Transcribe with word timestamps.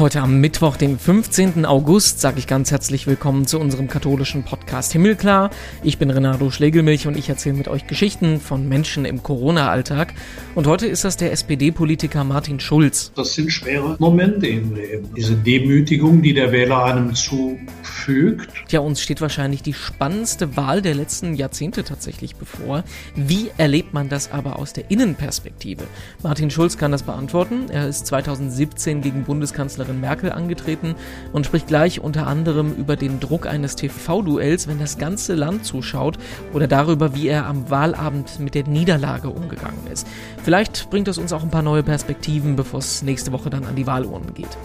Heute 0.00 0.22
am 0.22 0.40
Mittwoch, 0.40 0.78
dem 0.78 0.98
15. 0.98 1.66
August, 1.66 2.20
sage 2.20 2.38
ich 2.38 2.46
ganz 2.46 2.70
herzlich 2.70 3.06
willkommen 3.06 3.46
zu 3.46 3.60
unserem 3.60 3.86
katholischen 3.86 4.44
Podcast 4.44 4.92
Himmelklar. 4.92 5.50
Ich 5.82 5.98
bin 5.98 6.08
Renato 6.08 6.50
Schlegelmilch 6.50 7.06
und 7.06 7.18
ich 7.18 7.28
erzähle 7.28 7.56
mit 7.56 7.68
euch 7.68 7.86
Geschichten 7.86 8.40
von 8.40 8.66
Menschen 8.66 9.04
im 9.04 9.22
Corona-Alltag. 9.22 10.14
Und 10.54 10.66
heute 10.66 10.86
ist 10.86 11.04
das 11.04 11.18
der 11.18 11.32
SPD-Politiker 11.32 12.24
Martin 12.24 12.60
Schulz. 12.60 13.12
Das 13.14 13.34
sind 13.34 13.52
schwere 13.52 13.96
Momente 13.98 14.46
im 14.46 14.74
Leben. 14.74 15.10
Diese 15.14 15.34
Demütigung, 15.34 16.22
die 16.22 16.32
der 16.32 16.50
Wähler 16.50 16.82
einem 16.82 17.14
zufügt. 17.14 18.48
Tja, 18.68 18.80
uns 18.80 19.02
steht 19.02 19.20
wahrscheinlich 19.20 19.62
die 19.62 19.74
spannendste 19.74 20.56
Wahl 20.56 20.80
der 20.80 20.94
letzten 20.94 21.34
Jahrzehnte 21.34 21.84
tatsächlich 21.84 22.36
bevor. 22.36 22.84
Wie 23.16 23.50
erlebt 23.58 23.92
man 23.92 24.08
das 24.08 24.32
aber 24.32 24.58
aus 24.58 24.72
der 24.72 24.90
Innenperspektive? 24.90 25.84
Martin 26.22 26.50
Schulz 26.50 26.78
kann 26.78 26.90
das 26.90 27.02
beantworten. 27.02 27.68
Er 27.68 27.86
ist 27.86 28.06
2017 28.06 29.02
gegen 29.02 29.24
Bundeskanzlerin 29.24 29.89
Kanzlerin 29.90 30.00
Merkel 30.00 30.32
angetreten 30.32 30.94
und 31.32 31.46
spricht 31.46 31.66
gleich 31.66 32.00
unter 32.00 32.26
anderem 32.26 32.74
über 32.74 32.96
den 32.96 33.20
Druck 33.20 33.46
eines 33.46 33.76
TV-Duells, 33.76 34.68
wenn 34.68 34.78
das 34.78 34.98
ganze 34.98 35.34
Land 35.34 35.64
zuschaut 35.64 36.18
oder 36.52 36.66
darüber, 36.66 37.14
wie 37.14 37.28
er 37.28 37.46
am 37.46 37.70
Wahlabend 37.70 38.38
mit 38.38 38.54
der 38.54 38.66
Niederlage 38.66 39.28
umgegangen 39.28 39.86
ist. 39.92 40.06
Vielleicht 40.42 40.90
bringt 40.90 41.08
es 41.08 41.18
uns 41.18 41.32
auch 41.32 41.42
ein 41.42 41.50
paar 41.50 41.62
neue 41.62 41.82
Perspektiven, 41.82 42.56
bevor 42.56 42.78
es 42.80 43.02
nächste 43.02 43.32
Woche 43.32 43.50
dann 43.50 43.64
an 43.64 43.76
die 43.76 43.86
Wahlurnen 43.86 44.34
geht. 44.34 44.56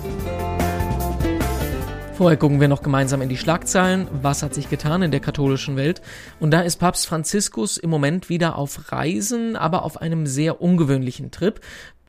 Vorher 2.15 2.37
gucken 2.37 2.61
wir 2.61 2.69
noch 2.69 2.81
gemeinsam 2.81 3.21
in 3.21 3.27
die 3.27 3.35
Schlagzeilen. 3.35 4.07
Was 4.21 4.41
hat 4.41 4.53
sich 4.53 4.69
getan 4.69 5.01
in 5.01 5.11
der 5.11 5.19
katholischen 5.19 5.75
Welt? 5.75 6.01
Und 6.39 6.51
da 6.51 6.61
ist 6.61 6.77
Papst 6.77 7.07
Franziskus 7.07 7.75
im 7.75 7.89
Moment 7.89 8.29
wieder 8.29 8.57
auf 8.57 8.93
Reisen, 8.93 9.57
aber 9.57 9.83
auf 9.83 9.99
einem 10.01 10.25
sehr 10.25 10.61
ungewöhnlichen 10.61 11.31
Trip. 11.31 11.59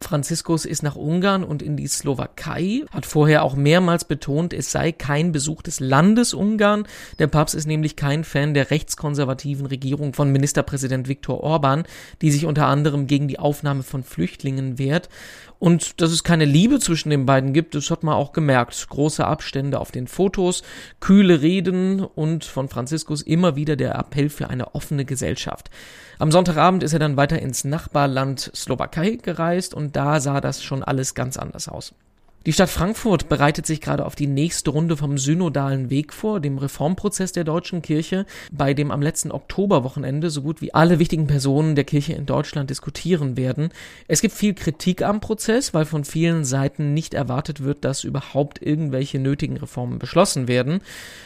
Franziskus 0.00 0.66
ist 0.66 0.82
nach 0.82 0.94
Ungarn 0.94 1.42
und 1.42 1.62
in 1.62 1.76
die 1.76 1.86
Slowakei, 1.86 2.84
hat 2.90 3.06
vorher 3.06 3.42
auch 3.42 3.56
mehrmals 3.56 4.04
betont, 4.04 4.52
es 4.52 4.70
sei 4.70 4.92
kein 4.92 5.32
Besuch 5.32 5.62
des 5.62 5.80
Landes 5.80 6.34
Ungarn. 6.34 6.86
Der 7.18 7.26
Papst 7.28 7.54
ist 7.54 7.66
nämlich 7.66 7.96
kein 7.96 8.22
Fan 8.22 8.52
der 8.52 8.70
rechtskonservativen 8.70 9.66
Regierung 9.66 10.12
von 10.12 10.30
Ministerpräsident 10.30 11.08
Viktor 11.08 11.42
Orban, 11.42 11.84
die 12.20 12.30
sich 12.30 12.44
unter 12.44 12.66
anderem 12.66 13.06
gegen 13.06 13.26
die 13.26 13.38
Aufnahme 13.38 13.82
von 13.82 14.04
Flüchtlingen 14.04 14.78
wehrt. 14.78 15.08
Und 15.58 16.00
dass 16.00 16.10
es 16.10 16.24
keine 16.24 16.44
Liebe 16.44 16.78
zwischen 16.80 17.10
den 17.10 17.26
beiden 17.26 17.52
gibt, 17.52 17.74
das 17.74 17.90
hat 17.90 18.02
man 18.02 18.14
auch 18.14 18.32
gemerkt. 18.32 18.88
Große 18.88 19.26
Abstände 19.26 19.80
auf 19.80 19.90
den 19.90 20.06
Fotos, 20.06 20.62
kühle 21.00 21.40
Reden 21.40 22.00
und 22.00 22.44
von 22.44 22.68
Franziskus 22.68 23.22
immer 23.22 23.56
wieder 23.56 23.76
der 23.76 23.94
Appell 23.94 24.28
für 24.28 24.50
eine 24.50 24.74
offene 24.74 25.04
Gesellschaft. 25.04 25.70
Am 26.18 26.30
Sonntagabend 26.30 26.82
ist 26.82 26.92
er 26.92 26.98
dann 26.98 27.16
weiter 27.16 27.40
ins 27.40 27.64
Nachbarland 27.64 28.50
Slowakei 28.54 29.18
gereist 29.22 29.74
und 29.74 29.96
da 29.96 30.20
sah 30.20 30.40
das 30.40 30.62
schon 30.62 30.82
alles 30.82 31.14
ganz 31.14 31.36
anders 31.36 31.68
aus. 31.68 31.94
Die 32.46 32.52
Stadt 32.52 32.70
Frankfurt 32.70 33.28
bereitet 33.28 33.66
sich 33.66 33.80
gerade 33.80 34.06
auf 34.06 34.14
die 34.14 34.28
nächste 34.28 34.70
Runde 34.70 34.96
vom 34.96 35.18
synodalen 35.18 35.90
Weg 35.90 36.12
vor, 36.12 36.38
dem 36.38 36.58
Reformprozess 36.58 37.32
der 37.32 37.42
deutschen 37.42 37.82
Kirche, 37.82 38.24
bei 38.52 38.72
dem 38.72 38.92
am 38.92 39.02
letzten 39.02 39.32
Oktoberwochenende 39.32 40.30
so 40.30 40.42
gut 40.42 40.60
wie 40.60 40.72
alle 40.72 41.00
wichtigen 41.00 41.26
Personen 41.26 41.74
der 41.74 41.82
Kirche 41.82 42.12
in 42.12 42.24
Deutschland 42.24 42.70
diskutieren 42.70 43.36
werden. 43.36 43.70
Es 44.06 44.20
gibt 44.20 44.32
viel 44.32 44.54
Kritik 44.54 45.02
am 45.02 45.18
Prozess, 45.18 45.74
weil 45.74 45.86
von 45.86 46.04
vielen 46.04 46.44
Seiten 46.44 46.94
nicht 46.94 47.14
erwartet 47.14 47.64
wird, 47.64 47.84
dass 47.84 48.04
überhaupt 48.04 48.62
irgendwelche 48.62 49.18
nötigen 49.18 49.56
Reformen 49.56 49.98
beschlossen 49.98 50.46
werden. 50.46 50.82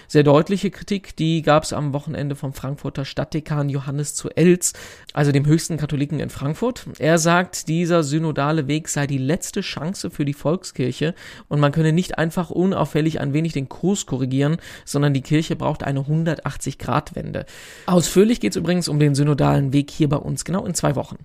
Sehr 0.08 0.22
deutliche 0.22 0.70
Kritik, 0.70 1.16
die 1.16 1.42
gab 1.42 1.64
es 1.64 1.74
am 1.74 1.92
Wochenende 1.92 2.34
vom 2.34 2.54
Frankfurter 2.54 3.04
Stadtdekan 3.04 3.68
Johannes 3.68 4.14
zu 4.14 4.30
Elz, 4.30 4.72
also 5.12 5.32
dem 5.32 5.44
höchsten 5.44 5.76
Katholiken 5.76 6.18
in 6.18 6.30
Frankfurt. 6.30 6.86
Er 6.98 7.18
sagt, 7.18 7.68
dieser 7.68 8.04
synodale 8.04 8.68
Weg 8.68 8.88
sei 8.88 9.06
die 9.06 9.18
letzte 9.18 9.60
Chance 9.60 10.10
für 10.10 10.24
die 10.24 10.32
Volkskirche, 10.32 11.09
und 11.48 11.60
man 11.60 11.72
könne 11.72 11.92
nicht 11.92 12.18
einfach 12.18 12.50
unauffällig 12.50 13.20
ein 13.20 13.32
wenig 13.32 13.52
den 13.52 13.68
Kurs 13.68 14.06
korrigieren, 14.06 14.58
sondern 14.84 15.14
die 15.14 15.22
Kirche 15.22 15.56
braucht 15.56 15.82
eine 15.82 16.00
180-Grad-Wende. 16.00 17.46
Ausführlich 17.86 18.40
geht 18.40 18.52
es 18.52 18.56
übrigens 18.56 18.88
um 18.88 18.98
den 18.98 19.14
synodalen 19.14 19.72
Weg 19.72 19.90
hier 19.90 20.08
bei 20.08 20.16
uns 20.16 20.44
genau 20.44 20.64
in 20.64 20.74
zwei 20.74 20.96
Wochen. 20.96 21.18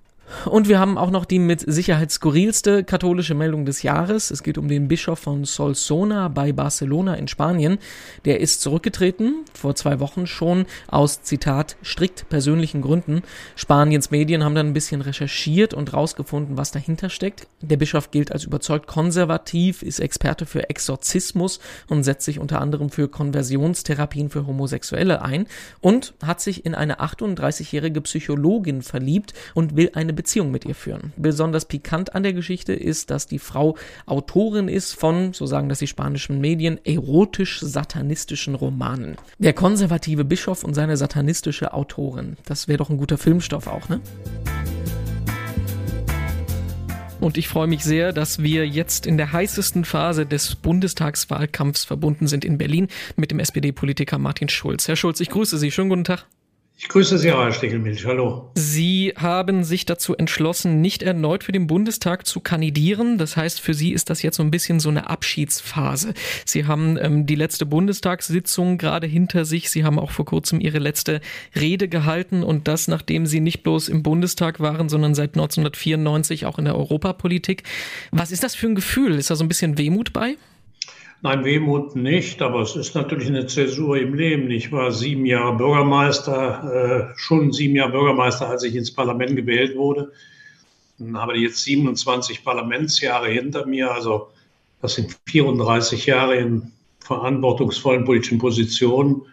Und 0.46 0.68
wir 0.68 0.80
haben 0.80 0.97
auch 0.97 1.12
noch 1.12 1.25
die 1.25 1.40
mit 1.40 1.62
Sicherheit 1.62 2.12
skurrilste 2.12 2.84
katholische 2.84 3.36
Meldung 3.36 3.66
des 3.66 3.84
Jahres. 3.84 4.31
Es 4.31 4.41
geht 4.41 4.58
um 4.58 4.68
den 4.68 4.88
Bischof 4.88 5.19
von 5.19 5.46
Solsona 5.46 6.30
bei 6.30 6.52
Barcelona 6.52 7.16
in 7.16 7.28
Spanien. 7.28 7.78
Der 8.25 8.40
ist 8.40 8.62
zurückgetreten, 8.62 9.46
vor 9.53 9.75
zwei 9.75 10.00
Wochen 10.00 10.25
schon, 10.25 10.66
aus, 10.88 11.22
Zitat, 11.22 11.78
strikt 11.84 12.28
persönlichen 12.30 12.81
Gründen. 12.81 13.22
Spaniens 13.56 14.09
Medien 14.09 14.44
haben 14.44 14.56
dann 14.56 14.68
ein 14.68 14.74
bisschen 14.74 15.02
recherchiert 15.02 15.74
und 15.74 15.94
rausgefunden, 15.94 16.58
was 16.58 16.72
dahinter 16.72 17.09
steckt. 17.09 17.47
Der 17.62 17.78
Bischof 17.78 18.09
gilt 18.09 18.31
als 18.31 18.46
überzeugt 18.46 18.88
konservativ, 18.88 19.84
ist 19.84 20.00
Experte 20.00 20.46
für 20.46 20.69
Exorzismus 20.69 21.59
und 21.88 22.03
setzt 22.03 22.25
sich 22.25 22.40
unter 22.40 22.62
anderem 22.62 22.90
für 22.90 23.08
Konversionstherapien 23.08 24.30
für 24.30 24.47
Homosexuelle 24.47 25.22
ein 25.22 25.46
und 25.81 26.16
hat 26.24 26.41
sich 26.41 26.66
in 26.66 26.74
eine 26.74 27.00
38-jährige 27.00 28.02
Psychologin 28.02 28.81
verliebt 28.81 29.34
und 29.53 29.75
will 29.75 29.91
eine 29.94 30.15
Beziehung 30.16 30.52
mit 30.52 30.66
ihr 30.66 30.76
führen. 30.76 31.14
Besonders 31.18 31.66
pikant 31.66 32.16
an 32.16 32.24
der 32.24 32.34
Geschichte 32.34 32.74
ist, 32.74 33.12
dass 33.12 33.28
die 33.28 33.40
Frau 33.40 33.78
Autorin 34.06 34.68
ist 34.68 34.94
von, 34.94 35.34
so 35.34 35.46
sagen 35.46 35.70
das 35.70 35.80
die 35.80 35.88
spanischen 35.88 36.42
Medien, 36.42 36.80
erotisch-satanistischen 36.84 38.56
Romanen. 38.56 39.18
Der 39.38 39.53
konservative 39.53 40.26
Bischof 40.26 40.64
und 40.64 40.74
seine 40.74 40.98
satanistische 40.98 41.74
Autorin. 41.74 42.38
Das 42.46 42.68
wäre 42.68 42.78
doch 42.78 42.90
ein 42.90 42.98
guter 42.98 43.18
Filmstoff 43.18 43.68
auch, 43.68 43.90
ne? 43.90 44.02
Und 47.22 47.38
ich 47.38 47.47
freue 47.47 47.66
mich 47.66 47.84
sehr, 47.84 48.14
dass 48.14 48.44
wir 48.44 48.68
jetzt 48.68 49.08
in 49.08 49.18
der 49.18 49.32
heißesten 49.32 49.84
Phase 49.84 50.28
des 50.28 50.56
Bundestagswahlkampfs 50.56 51.84
verbunden 51.84 52.28
sind 52.28 52.46
in 52.46 52.59
Berlin 52.59 52.88
mit 53.16 53.32
dem 53.32 53.40
SPD-Politiker 53.40 54.20
Martin 54.20 54.47
Schulz. 54.47 54.88
Herr 54.88 54.96
Schulz, 54.96 55.20
ich 55.22 55.30
grüße 55.30 55.58
Sie. 55.58 55.72
Schönen 55.72 55.90
guten 55.90 56.03
Tag. 56.03 56.28
Ich 56.78 56.90
grüße 56.90 57.18
Sie, 57.18 57.31
Herr 57.31 57.53
Steckelmilch. 57.53 58.06
Hallo. 58.06 58.52
Sie 58.56 59.13
haben 59.16 59.63
sich 59.63 59.86
dazu 59.86 60.13
entschlossen, 60.13 60.81
nicht 60.81 61.03
erneut 61.03 61.46
für 61.46 61.53
den 61.53 61.68
Bundestag 61.68 62.28
zu 62.28 62.41
kandidieren. 62.41 63.18
Das 63.18 63.38
heißt, 63.38 63.62
für 63.62 63.74
Sie 63.74 63.94
ist 63.94 64.09
das 64.09 64.22
jetzt 64.24 64.36
so 64.36 64.44
ein 64.44 64.52
bisschen 64.52 64.81
so 64.81 64.90
eine 64.90 65.09
Abschiedsphase. 65.09 66.14
Sie 66.44 66.66
haben 66.66 66.97
ähm, 67.00 67.25
die 67.25 67.35
letzte 67.35 67.66
Bundestagssitzung 67.66 68.78
gerade 68.78 69.08
hinter 69.08 69.46
sich. 69.46 69.69
Sie 69.69 69.85
haben 69.85 69.97
auch 69.97 70.12
vor 70.12 70.25
kurzem 70.25 70.59
Ihre 70.59 70.80
letzte 70.80 71.22
Rede 71.56 71.88
gehalten 71.88 72.44
und 72.44 72.68
das, 72.68 72.90
nachdem 72.90 73.25
Sie 73.25 73.40
nicht 73.40 73.64
bloß 73.64 73.88
im 73.88 74.03
Bundestag 74.03 74.59
waren, 74.59 74.90
sondern 74.90 75.16
seit 75.16 75.35
1994 75.35 76.46
auch 76.46 76.59
in 76.59 76.66
der 76.66 76.75
Europapolitik. 76.75 77.64
Was 78.12 78.34
ist 78.34 78.44
das 78.44 78.53
für 78.53 78.68
ein 78.68 78.75
Gefühl? 78.75 79.16
Ist 79.16 79.30
da 79.30 79.38
so 79.38 79.46
ein 79.46 79.50
bisschen 79.50 79.78
Wehmut 79.78 80.12
bei? 80.12 80.35
Nein, 81.25 81.44
Wehmut 81.44 81.96
nicht, 81.96 82.44
aber 82.44 82.62
es 82.62 82.75
ist 82.75 82.94
natürlich 82.94 83.30
eine 83.30 83.47
Zäsur 83.47 83.97
im 83.97 84.13
Leben. 84.13 84.52
Ich 84.52 84.72
war 84.72 84.91
sieben 84.91 85.25
Jahre 85.25 85.58
Bürgermeister, 85.58 87.13
äh, 87.16 87.18
schon 87.18 87.52
sieben 87.52 87.75
Jahre 87.75 87.94
Bürgermeister, 87.94 88.47
als 88.47 88.62
ich 88.62 88.75
ins 88.75 88.94
Parlament 88.94 89.35
gewählt 89.35 89.75
wurde. 89.75 90.12
Dann 91.00 91.18
habe 91.18 91.35
jetzt 91.35 91.64
27 91.64 92.44
Parlamentsjahre 92.44 93.30
hinter 93.30 93.66
mir, 93.66 93.91
also 93.91 94.28
das 94.84 94.94
sind 94.94 95.18
34 95.25 96.06
Jahre 96.06 96.35
in 96.35 96.72
verantwortungsvollen 97.00 98.06
politischen 98.06 98.38
Positionen. 98.38 99.24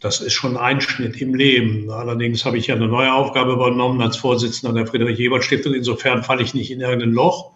Das 0.00 0.20
ist 0.20 0.34
schon 0.34 0.58
ein 0.58 0.62
Einschnitt 0.62 1.22
im 1.22 1.34
Leben. 1.34 1.88
Allerdings 1.88 2.44
habe 2.44 2.58
ich 2.58 2.66
ja 2.66 2.74
eine 2.74 2.88
neue 2.88 3.14
Aufgabe 3.14 3.54
übernommen 3.54 4.02
als 4.02 4.18
Vorsitzender 4.18 4.74
der 4.74 4.86
Friedrich-Ebert-Stiftung. 4.86 5.72
Insofern 5.72 6.22
falle 6.22 6.42
ich 6.42 6.52
nicht 6.52 6.70
in 6.70 6.82
irgendein 6.82 7.12
Loch. 7.12 7.54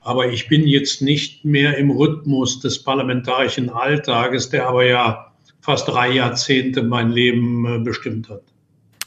Aber 0.00 0.32
ich 0.32 0.48
bin 0.48 0.66
jetzt 0.66 1.02
nicht 1.02 1.44
mehr 1.44 1.76
im 1.76 1.90
Rhythmus 1.90 2.60
des 2.60 2.82
parlamentarischen 2.82 3.68
Alltages, 3.70 4.48
der 4.48 4.66
aber 4.66 4.84
ja 4.84 5.32
fast 5.60 5.88
drei 5.88 6.10
Jahrzehnte 6.10 6.82
mein 6.82 7.10
Leben 7.10 7.66
äh, 7.66 7.78
bestimmt 7.78 8.28
hat. 8.28 8.42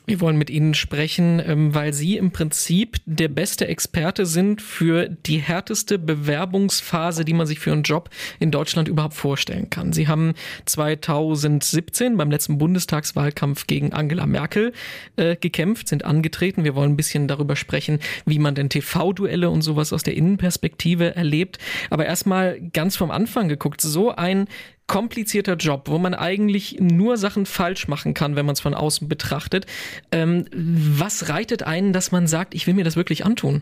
Wir 0.05 0.19
wollen 0.19 0.37
mit 0.37 0.49
Ihnen 0.49 0.73
sprechen, 0.73 1.41
ähm, 1.45 1.73
weil 1.73 1.93
Sie 1.93 2.17
im 2.17 2.31
Prinzip 2.31 2.97
der 3.05 3.29
beste 3.29 3.67
Experte 3.67 4.25
sind 4.25 4.61
für 4.61 5.07
die 5.07 5.37
härteste 5.37 5.97
Bewerbungsphase, 5.97 7.23
die 7.23 7.33
man 7.33 7.47
sich 7.47 7.59
für 7.59 7.71
einen 7.71 7.83
Job 7.83 8.09
in 8.39 8.51
Deutschland 8.51 8.89
überhaupt 8.89 9.13
vorstellen 9.13 9.69
kann. 9.69 9.93
Sie 9.93 10.09
haben 10.09 10.33
2017 10.65 12.17
beim 12.17 12.31
letzten 12.31 12.57
Bundestagswahlkampf 12.57 13.65
gegen 13.65 13.93
Angela 13.93 14.25
Merkel 14.25 14.73
äh, 15.15 15.37
gekämpft, 15.37 15.87
sind 15.87 16.03
angetreten. 16.03 16.65
Wir 16.65 16.75
wollen 16.75 16.93
ein 16.93 16.97
bisschen 16.97 17.29
darüber 17.29 17.55
sprechen, 17.55 17.99
wie 18.25 18.39
man 18.39 18.55
denn 18.55 18.69
TV-Duelle 18.69 19.49
und 19.49 19.61
sowas 19.61 19.93
aus 19.93 20.03
der 20.03 20.17
Innenperspektive 20.17 21.15
erlebt. 21.15 21.59
Aber 21.89 22.05
erstmal 22.05 22.59
ganz 22.73 22.97
vom 22.97 23.09
Anfang 23.09 23.47
geguckt. 23.47 23.79
So 23.79 24.13
ein 24.13 24.47
komplizierter 24.87 25.55
Job, 25.55 25.83
wo 25.85 25.97
man 25.97 26.13
eigentlich 26.13 26.77
nur 26.79 27.17
Sachen 27.17 27.45
falsch 27.45 27.87
machen 27.87 28.13
kann, 28.13 28.35
wenn 28.35 28.45
man 28.45 28.53
es 28.53 28.61
von 28.61 28.73
außen 28.73 29.07
betrachtet. 29.07 29.65
Ähm, 30.11 30.45
was 30.53 31.29
reitet 31.29 31.63
einen, 31.63 31.93
dass 31.93 32.11
man 32.11 32.27
sagt, 32.27 32.53
ich 32.53 32.67
will 32.67 32.73
mir 32.73 32.83
das 32.83 32.95
wirklich 32.95 33.25
antun? 33.25 33.61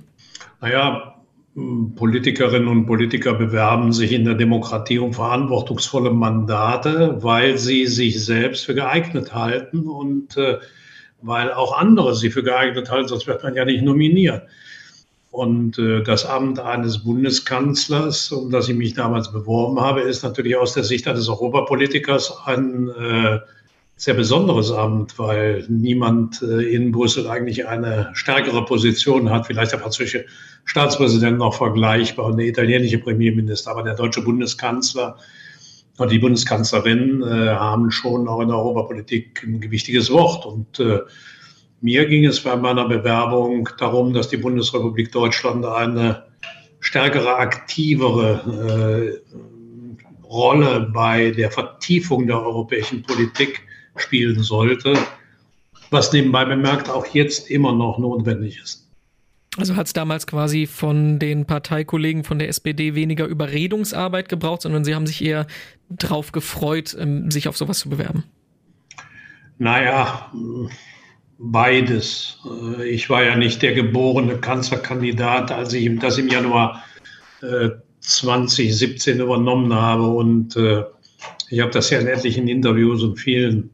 Naja, 0.61 1.15
Politikerinnen 1.95 2.67
und 2.69 2.85
Politiker 2.85 3.33
bewerben 3.33 3.91
sich 3.91 4.13
in 4.13 4.23
der 4.23 4.35
Demokratie 4.35 4.99
um 4.99 5.13
verantwortungsvolle 5.13 6.11
Mandate, 6.11 7.17
weil 7.21 7.57
sie 7.57 7.87
sich 7.87 8.23
selbst 8.23 8.65
für 8.65 8.73
geeignet 8.73 9.33
halten 9.33 9.87
und 9.87 10.37
äh, 10.37 10.59
weil 11.21 11.51
auch 11.51 11.77
andere 11.77 12.15
sie 12.15 12.31
für 12.31 12.41
geeignet 12.41 12.89
halten, 12.89 13.09
sonst 13.09 13.27
wird 13.27 13.43
man 13.43 13.53
ja 13.55 13.65
nicht 13.65 13.83
nominiert. 13.83 14.43
Und 15.31 15.79
äh, 15.79 16.03
das 16.03 16.25
Amt 16.25 16.59
eines 16.59 17.05
Bundeskanzlers, 17.05 18.33
um 18.33 18.51
das 18.51 18.67
ich 18.67 18.75
mich 18.75 18.93
damals 18.93 19.31
beworben 19.31 19.79
habe, 19.79 20.01
ist 20.01 20.23
natürlich 20.23 20.57
aus 20.57 20.73
der 20.73 20.83
Sicht 20.83 21.07
eines 21.07 21.29
Europapolitikers 21.29 22.37
ein 22.45 22.89
äh, 22.89 23.39
sehr 23.95 24.13
besonderes 24.13 24.71
Amt, 24.71 25.17
weil 25.17 25.65
niemand 25.69 26.41
äh, 26.41 26.75
in 26.75 26.91
Brüssel 26.91 27.29
eigentlich 27.29 27.65
eine 27.65 28.09
stärkere 28.13 28.65
Position 28.65 29.29
hat. 29.29 29.47
Vielleicht 29.47 29.71
der 29.71 29.79
französische 29.79 30.25
Staatspräsident 30.65 31.37
noch 31.37 31.53
vergleichbar 31.53 32.25
und 32.25 32.37
der 32.37 32.47
italienische 32.47 32.97
Premierminister, 32.97 33.71
aber 33.71 33.83
der 33.83 33.95
deutsche 33.95 34.21
Bundeskanzler 34.21 35.17
und 35.97 36.11
die 36.11 36.19
Bundeskanzlerin 36.19 37.21
äh, 37.21 37.49
haben 37.49 37.89
schon 37.91 38.27
auch 38.27 38.41
in 38.41 38.49
der 38.49 38.57
Europapolitik 38.57 39.43
ein 39.43 39.61
gewichtiges 39.61 40.11
Wort. 40.11 40.45
Und 40.45 40.79
äh, 40.79 40.99
mir 41.81 42.05
ging 42.05 42.25
es 42.25 42.41
bei 42.41 42.55
meiner 42.55 42.87
Bewerbung 42.87 43.67
darum, 43.77 44.13
dass 44.13 44.29
die 44.29 44.37
Bundesrepublik 44.37 45.11
Deutschland 45.11 45.65
eine 45.65 46.23
stärkere, 46.79 47.35
aktivere 47.35 49.21
äh, 49.33 50.25
Rolle 50.25 50.91
bei 50.93 51.31
der 51.31 51.51
Vertiefung 51.51 52.27
der 52.27 52.41
europäischen 52.41 53.01
Politik 53.01 53.63
spielen 53.97 54.41
sollte, 54.43 54.93
was 55.89 56.13
nebenbei 56.13 56.45
bemerkt 56.45 56.89
auch 56.89 57.05
jetzt 57.07 57.49
immer 57.49 57.73
noch 57.73 57.97
notwendig 57.97 58.59
ist. 58.61 58.87
Also 59.57 59.75
hat 59.75 59.87
es 59.87 59.93
damals 59.93 60.27
quasi 60.27 60.65
von 60.65 61.19
den 61.19 61.45
Parteikollegen 61.45 62.23
von 62.23 62.39
der 62.39 62.47
SPD 62.47 62.95
weniger 62.95 63.25
Überredungsarbeit 63.25 64.29
gebraucht, 64.29 64.61
sondern 64.61 64.85
sie 64.85 64.95
haben 64.95 65.05
sich 65.05 65.21
eher 65.21 65.45
drauf 65.89 66.31
gefreut, 66.31 66.95
ähm, 66.97 67.31
sich 67.31 67.49
auf 67.49 67.57
sowas 67.57 67.79
zu 67.79 67.89
bewerben? 67.89 68.23
Naja, 69.57 70.31
beides. 71.41 72.37
Äh, 72.45 72.89
ich 72.89 73.09
war 73.09 73.23
ja 73.23 73.35
nicht 73.35 73.61
der 73.61 73.73
geborene 73.73 74.37
Kanzlerkandidat, 74.37 75.51
als 75.51 75.73
ich 75.73 75.99
das 75.99 76.17
im 76.17 76.27
Januar 76.27 76.83
2017 77.99 79.19
äh, 79.19 79.23
übernommen 79.23 79.73
habe. 79.73 80.03
Und 80.03 80.55
äh, 80.55 80.83
ich 81.49 81.59
habe 81.59 81.71
das 81.71 81.89
ja 81.89 81.99
in 81.99 82.07
etlichen 82.07 82.47
Interviews 82.47 83.03
und 83.03 83.17
vielen 83.17 83.69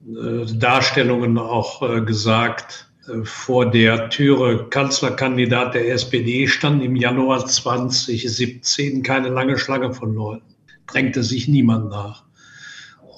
Darstellungen 0.58 1.38
auch 1.38 2.06
gesagt. 2.06 2.90
Vor 3.24 3.70
der 3.70 4.10
Türe 4.10 4.68
Kanzlerkandidat 4.70 5.76
der 5.76 5.94
SPD 5.94 6.48
stand 6.48 6.84
im 6.84 6.98
Januar 6.98 7.46
2017 7.46 9.04
keine 9.04 9.30
lange 9.30 9.58
Schlange 9.58 9.94
von 9.94 10.14
Leuten. 10.14 10.56
Drängte 10.88 11.24
sich 11.24 11.48
niemand 11.48 11.90
nach. 11.90 12.27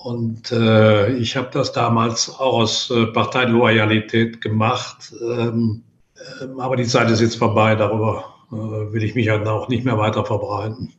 Und 0.03 0.51
äh, 0.53 1.09
ich 1.17 1.35
habe 1.35 1.49
das 1.51 1.73
damals 1.73 2.29
auch 2.29 2.53
aus 2.53 2.89
äh, 2.89 3.07
Parteiloyalität 3.07 4.39
gemacht. 4.39 5.13
Ähm, 5.21 5.83
äh, 6.15 6.45
aber 6.57 6.77
die 6.77 6.85
Zeit 6.85 7.11
ist 7.11 7.19
jetzt 7.19 7.35
vorbei. 7.35 7.75
Darüber 7.75 8.33
äh, 8.49 8.55
will 8.55 9.03
ich 9.03 9.15
mich 9.15 9.29
halt 9.29 9.45
auch 9.45 9.67
nicht 9.67 9.83
mehr 9.83 9.97
weiter 9.97 10.23
verbreiten. 10.23 10.93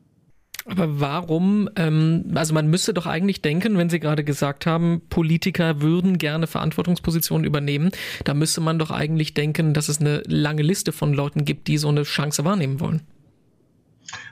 Aber 0.67 1.01
warum, 1.01 1.71
ähm, 1.77 2.33
also 2.35 2.53
man 2.53 2.69
müsste 2.69 2.93
doch 2.93 3.07
eigentlich 3.07 3.41
denken, 3.41 3.79
wenn 3.79 3.89
Sie 3.89 4.01
gerade 4.01 4.23
gesagt 4.23 4.67
haben, 4.67 5.01
Politiker 5.09 5.81
würden 5.81 6.19
gerne 6.19 6.47
Verantwortungspositionen 6.47 7.47
übernehmen, 7.47 7.91
da 8.25 8.35
müsste 8.35 8.61
man 8.61 8.79
doch 8.79 8.91
eigentlich 8.91 9.33
denken, 9.33 9.73
dass 9.73 9.89
es 9.89 10.01
eine 10.01 10.23
lange 10.27 10.63
Liste 10.63 10.93
von 10.93 11.15
Leuten 11.15 11.47
gibt, 11.47 11.69
die 11.69 11.79
so 11.79 11.89
eine 11.89 12.03
Chance 12.03 12.45
wahrnehmen 12.45 12.81
wollen. 12.81 13.01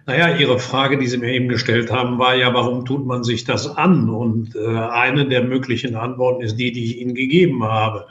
Naja, 0.07 0.37
Ihre 0.37 0.59
Frage, 0.59 0.97
die 0.99 1.07
Sie 1.07 1.19
mir 1.19 1.33
eben 1.33 1.49
gestellt 1.49 1.93
haben, 1.93 2.19
war 2.19 2.35
ja, 2.35 2.55
warum 2.55 2.85
tut 2.87 3.07
man 3.07 3.25
sich 3.25 3.45
das 3.45 3.67
an? 3.69 4.09
Und 4.09 4.57
äh, 4.57 4.67
eine 4.67 5.29
der 5.29 5.45
möglichen 5.45 5.97
Antworten 5.97 6.43
ist 6.43 6.57
die, 6.57 6.73
die 6.73 6.85
ich 6.85 6.99
Ihnen 6.99 7.15
gegeben 7.15 7.65
habe. 7.65 8.07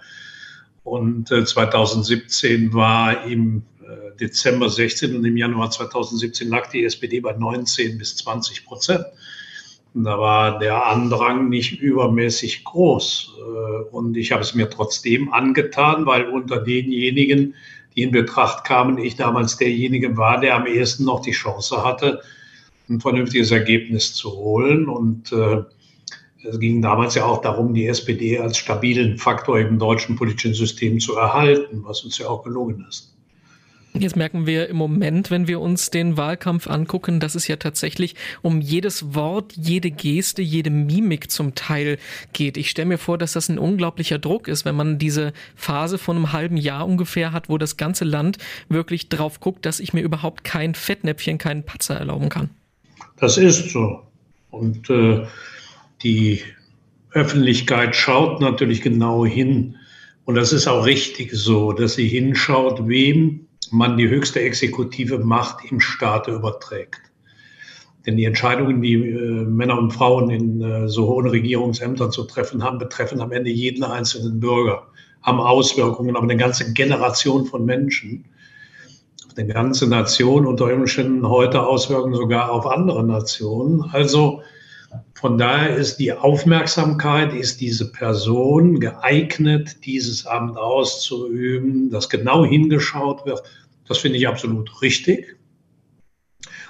Und 0.83 1.31
äh, 1.31 1.43
2017 1.43 2.73
war 2.73 3.25
im 3.25 3.63
äh, 3.81 4.15
Dezember 4.19 4.69
16 4.69 5.15
und 5.15 5.25
im 5.25 5.37
Januar 5.37 5.71
2017 5.71 6.49
lag 6.49 6.69
die 6.69 6.85
SPD 6.85 7.19
bei 7.19 7.33
19 7.33 7.97
bis 7.97 8.15
20 8.17 8.65
Prozent. 8.65 9.05
Und 9.93 10.03
da 10.03 10.19
war 10.19 10.59
der 10.59 10.85
Andrang 10.85 11.49
nicht 11.49 11.81
übermäßig 11.81 12.63
groß. 12.63 13.33
Äh, 13.37 13.95
und 13.95 14.15
ich 14.15 14.31
habe 14.31 14.43
es 14.43 14.53
mir 14.53 14.69
trotzdem 14.69 15.33
angetan, 15.33 16.05
weil 16.05 16.29
unter 16.29 16.59
denjenigen, 16.59 17.55
die 17.97 18.03
in 18.03 18.11
Betracht 18.11 18.63
kamen, 18.63 18.99
ich 18.99 19.15
damals 19.15 19.57
derjenige 19.57 20.15
war, 20.15 20.39
der 20.39 20.55
am 20.55 20.67
ehesten 20.67 21.05
noch 21.05 21.21
die 21.21 21.31
Chance 21.31 21.83
hatte, 21.83 22.21
ein 22.87 23.01
vernünftiges 23.01 23.51
Ergebnis 23.51 24.13
zu 24.13 24.31
holen. 24.31 24.87
Und 24.87 25.31
äh, 25.31 25.63
es 26.47 26.59
ging 26.59 26.81
damals 26.81 27.15
ja 27.15 27.25
auch 27.25 27.41
darum, 27.41 27.73
die 27.73 27.87
SPD 27.87 28.37
als 28.37 28.57
stabilen 28.57 29.17
Faktor 29.17 29.59
im 29.59 29.79
deutschen 29.79 30.15
politischen 30.15 30.53
System 30.53 30.99
zu 30.99 31.15
erhalten, 31.15 31.83
was 31.83 32.03
uns 32.03 32.19
ja 32.19 32.27
auch 32.27 32.43
gelungen 32.43 32.85
ist. 32.87 33.16
Jetzt 34.01 34.15
merken 34.15 34.45
wir 34.45 34.67
im 34.69 34.77
Moment, 34.77 35.31
wenn 35.31 35.47
wir 35.47 35.59
uns 35.59 35.89
den 35.89 36.17
Wahlkampf 36.17 36.67
angucken, 36.67 37.19
dass 37.19 37.35
es 37.35 37.47
ja 37.47 37.55
tatsächlich 37.55 38.15
um 38.41 38.61
jedes 38.61 39.13
Wort, 39.13 39.53
jede 39.55 39.91
Geste, 39.91 40.41
jede 40.41 40.69
Mimik 40.69 41.31
zum 41.31 41.55
Teil 41.55 41.97
geht. 42.33 42.57
Ich 42.57 42.69
stelle 42.69 42.87
mir 42.87 42.97
vor, 42.97 43.17
dass 43.17 43.33
das 43.33 43.49
ein 43.49 43.59
unglaublicher 43.59 44.19
Druck 44.19 44.47
ist, 44.47 44.65
wenn 44.65 44.75
man 44.75 44.97
diese 44.99 45.33
Phase 45.55 45.97
von 45.97 46.17
einem 46.17 46.33
halben 46.33 46.57
Jahr 46.57 46.87
ungefähr 46.87 47.31
hat, 47.31 47.49
wo 47.49 47.57
das 47.57 47.77
ganze 47.77 48.05
Land 48.05 48.37
wirklich 48.69 49.09
drauf 49.09 49.39
guckt, 49.39 49.65
dass 49.65 49.79
ich 49.79 49.93
mir 49.93 50.01
überhaupt 50.01 50.43
kein 50.43 50.75
Fettnäpfchen, 50.75 51.37
keinen 51.37 51.63
Patzer 51.63 51.95
erlauben 51.95 52.29
kann. 52.29 52.49
Das 53.19 53.37
ist 53.37 53.71
so. 53.71 54.01
Und 54.51 54.89
äh, 54.89 55.25
die 56.03 56.41
Öffentlichkeit 57.11 57.95
schaut 57.95 58.41
natürlich 58.41 58.81
genau 58.81 59.25
hin. 59.25 59.75
Und 60.25 60.35
das 60.35 60.53
ist 60.53 60.67
auch 60.67 60.85
richtig 60.85 61.31
so, 61.33 61.71
dass 61.71 61.95
sie 61.95 62.07
hinschaut, 62.07 62.87
wem 62.87 63.46
man 63.71 63.97
die 63.97 64.09
höchste 64.09 64.39
exekutive 64.39 65.19
Macht 65.19 65.69
im 65.69 65.79
Staate 65.79 66.31
überträgt. 66.31 67.01
Denn 68.05 68.15
die 68.15 68.25
Entscheidungen, 68.25 68.81
die 68.81 68.93
äh, 68.93 69.45
Männer 69.45 69.77
und 69.77 69.91
Frauen 69.91 70.29
in 70.29 70.61
äh, 70.61 70.87
so 70.87 71.07
hohen 71.07 71.27
Regierungsämtern 71.27 72.11
zu 72.11 72.23
treffen 72.23 72.63
haben, 72.63 72.77
betreffen 72.77 73.19
am 73.19 73.33
Ende 73.33 73.49
jeden 73.49 73.83
einzelnen 73.83 74.39
Bürger, 74.39 74.87
haben 75.21 75.41
Auswirkungen 75.41 76.15
auf 76.15 76.23
eine 76.23 76.37
ganze 76.37 76.71
Generation 76.71 77.45
von 77.45 77.65
Menschen, 77.65 78.23
auf 79.25 79.37
eine 79.37 79.47
ganze 79.47 79.87
Nation, 79.89 80.45
unter 80.45 80.73
Umständen 80.73 81.27
heute 81.27 81.67
Auswirkungen 81.67 82.15
sogar 82.15 82.49
auf 82.51 82.65
andere 82.65 83.03
Nationen. 83.03 83.81
Also 83.91 84.41
von 85.13 85.37
daher 85.37 85.75
ist 85.75 85.97
die 85.97 86.13
Aufmerksamkeit, 86.13 87.33
ist 87.33 87.59
diese 87.59 87.91
Person 87.91 88.79
geeignet, 88.79 89.85
dieses 89.85 90.25
Amt 90.25 90.57
auszuüben, 90.57 91.89
dass 91.89 92.09
genau 92.09 92.45
hingeschaut 92.45 93.25
wird. 93.25 93.41
Das 93.87 93.97
finde 93.97 94.19
ich 94.19 94.27
absolut 94.27 94.81
richtig. 94.81 95.37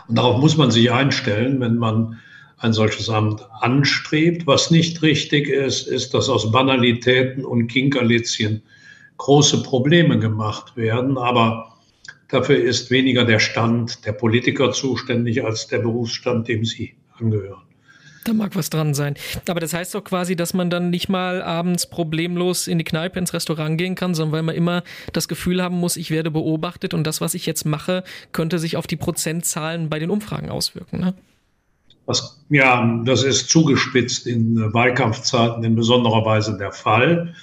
Und 0.08 0.18
darauf 0.18 0.40
muss 0.40 0.56
man 0.56 0.72
sich 0.72 0.92
einstellen, 0.92 1.60
wenn 1.60 1.78
man 1.78 2.20
ein 2.60 2.74
solches 2.74 3.10
Amt 3.10 3.46
anstrebt. 3.60 4.48
Was 4.48 4.72
nicht 4.72 5.02
richtig 5.02 5.50
ist, 5.50 5.88
ist, 5.88 6.14
dass 6.14 6.30
aus 6.30 6.52
Banalitäten 6.52 7.46
und 7.46 7.68
Kinkerlitzchen 7.68 8.64
große 9.18 9.62
Probleme 9.64 10.18
gemacht 10.20 10.78
werden. 10.78 11.18
Aber 11.18 11.78
dafür 12.30 12.58
ist 12.58 12.90
weniger 12.90 13.26
der 13.26 13.40
Stand 13.40 14.06
der 14.06 14.14
Politiker 14.14 14.72
zuständig 14.72 15.44
als 15.44 15.68
der 15.68 15.80
Berufsstand, 15.80 16.48
dem 16.48 16.66
sie 16.66 16.96
angehören. 17.20 17.67
Da 18.28 18.34
mag 18.34 18.58
was 18.58 18.70
dran 18.70 18.94
sein. 18.94 19.16
Aber 19.48 19.62
das 19.62 19.74
heißt 19.74 19.96
doch 19.96 20.04
quasi, 20.04 20.36
dass 20.36 20.54
man 20.54 20.70
dann 20.70 20.90
nicht 20.90 21.08
mal 21.08 21.42
abends 21.42 21.90
problemlos 21.90 22.68
in 22.68 22.78
die 22.78 22.84
Kneipe, 22.84 23.18
ins 23.18 23.34
Restaurant 23.34 23.78
gehen 23.78 23.96
kann, 23.96 24.14
sondern 24.14 24.34
weil 24.34 24.44
man 24.44 24.56
immer 24.56 24.84
das 25.14 25.30
Gefühl 25.30 25.64
haben 25.64 25.78
muss, 25.78 25.96
ich 25.96 26.12
werde 26.12 26.30
beobachtet 26.30 26.94
und 26.94 27.08
das, 27.08 27.22
was 27.22 27.36
ich 27.36 27.46
jetzt 27.46 27.64
mache, 27.64 28.04
könnte 28.34 28.60
sich 28.60 28.76
auf 28.76 28.86
die 28.86 28.98
Prozentzahlen 28.98 29.88
bei 29.88 29.98
den 29.98 30.10
Umfragen 30.10 30.50
auswirken. 30.50 31.00
Ne? 31.00 31.14
Was, 32.06 32.44
ja, 32.50 33.02
das 33.06 33.24
ist 33.24 33.50
zugespitzt 33.50 34.28
in 34.28 34.74
Wahlkampfzeiten 34.74 35.64
in 35.64 35.76
besonderer 35.78 36.26
Weise 36.26 36.58
der 36.58 36.74
Fall. 36.74 37.34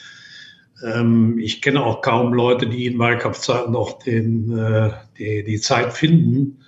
Ähm, 0.84 1.38
ich 1.38 1.62
kenne 1.62 1.82
auch 1.82 2.02
kaum 2.02 2.34
Leute, 2.34 2.66
die 2.66 2.84
in 2.84 2.98
Wahlkampfzeiten 2.98 3.72
noch 3.72 4.00
den, 4.00 4.54
äh, 4.54 4.90
die, 5.16 5.44
die 5.44 5.60
Zeit 5.60 5.94
finden, 5.94 6.58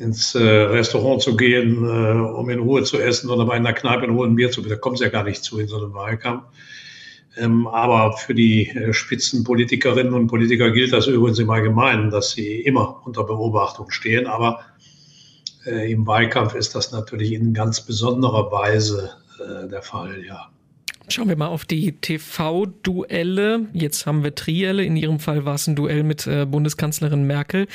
ins 0.00 0.34
äh, 0.34 0.42
Restaurant 0.42 1.20
zu 1.20 1.36
gehen, 1.36 1.84
äh, 1.84 1.88
um 1.88 2.48
in 2.48 2.58
Ruhe 2.58 2.82
zu 2.82 2.98
essen 2.98 3.28
oder 3.28 3.44
bei 3.44 3.54
einer 3.54 3.74
Kneipe 3.74 4.06
in 4.06 4.12
Ruhe 4.12 4.26
ein 4.26 4.34
Bier 4.34 4.50
zu 4.50 4.62
Da 4.62 4.76
kommt 4.76 4.96
es 4.96 5.02
ja 5.02 5.10
gar 5.10 5.24
nicht 5.24 5.44
zu 5.44 5.58
in 5.60 5.68
so 5.68 5.76
einem 5.76 5.92
Wahlkampf. 5.92 6.44
Ähm, 7.36 7.66
aber 7.66 8.16
für 8.16 8.34
die 8.34 8.68
äh, 8.70 8.94
Spitzenpolitikerinnen 8.94 10.14
und 10.14 10.26
Politiker 10.26 10.70
gilt 10.70 10.94
das 10.94 11.06
übrigens 11.06 11.38
im 11.38 11.50
Allgemeinen, 11.50 12.10
dass 12.10 12.30
sie 12.30 12.62
immer 12.62 13.02
unter 13.04 13.24
Beobachtung 13.24 13.90
stehen. 13.90 14.26
Aber 14.26 14.60
im 15.66 16.06
Wahlkampf 16.06 16.54
ist 16.54 16.74
das 16.74 16.90
natürlich 16.90 17.32
in 17.32 17.52
ganz 17.52 17.82
besonderer 17.82 18.50
Weise 18.50 19.10
der 19.70 19.82
Fall, 19.82 20.24
ja. 20.26 20.48
Schauen 21.10 21.28
wir 21.28 21.36
mal 21.36 21.48
auf 21.48 21.64
die 21.64 21.90
TV-Duelle. 21.90 23.66
Jetzt 23.72 24.06
haben 24.06 24.22
wir 24.22 24.32
Trielle. 24.36 24.84
In 24.84 24.94
Ihrem 24.96 25.18
Fall 25.18 25.44
war 25.44 25.56
es 25.56 25.66
ein 25.66 25.74
Duell 25.74 26.04
mit 26.04 26.28
äh, 26.28 26.46
Bundeskanzlerin 26.46 27.24
Merkel. 27.24 27.66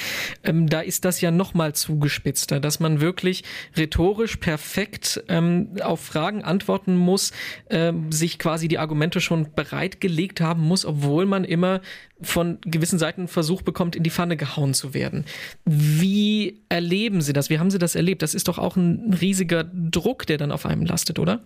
Ähm, 0.45 0.69
da 0.69 0.79
ist 0.79 1.03
das 1.03 1.19
ja 1.19 1.31
noch 1.31 1.53
mal 1.53 1.75
zugespitzter, 1.75 2.61
dass 2.61 2.79
man 2.79 3.01
wirklich 3.01 3.43
rhetorisch 3.75 4.37
perfekt 4.37 5.21
ähm, 5.27 5.71
auf 5.83 5.99
Fragen 5.99 6.45
antworten 6.45 6.95
muss, 6.95 7.33
äh, 7.65 7.91
sich 8.09 8.39
quasi 8.39 8.69
die 8.69 8.79
Argumente 8.79 9.19
schon 9.19 9.47
bereitgelegt 9.53 10.39
haben 10.39 10.61
muss, 10.61 10.85
obwohl 10.85 11.25
man 11.25 11.43
immer 11.43 11.81
von 12.21 12.59
gewissen 12.61 12.99
Seiten 12.99 13.27
Versuch 13.27 13.63
bekommt, 13.63 13.97
in 13.97 14.03
die 14.03 14.11
Pfanne 14.11 14.37
gehauen 14.37 14.73
zu 14.73 14.93
werden. 14.93 15.25
Wie 15.65 16.61
erleben 16.69 17.19
Sie 17.19 17.33
das? 17.33 17.49
Wie 17.49 17.59
haben 17.59 17.69
Sie 17.69 17.79
das 17.79 17.95
erlebt? 17.95 18.21
Das 18.21 18.33
ist 18.33 18.47
doch 18.47 18.59
auch 18.59 18.77
ein 18.77 19.13
riesiger 19.19 19.65
Druck, 19.65 20.25
der 20.25 20.37
dann 20.37 20.53
auf 20.53 20.65
einem 20.65 20.85
lastet, 20.85 21.19
oder? 21.19 21.43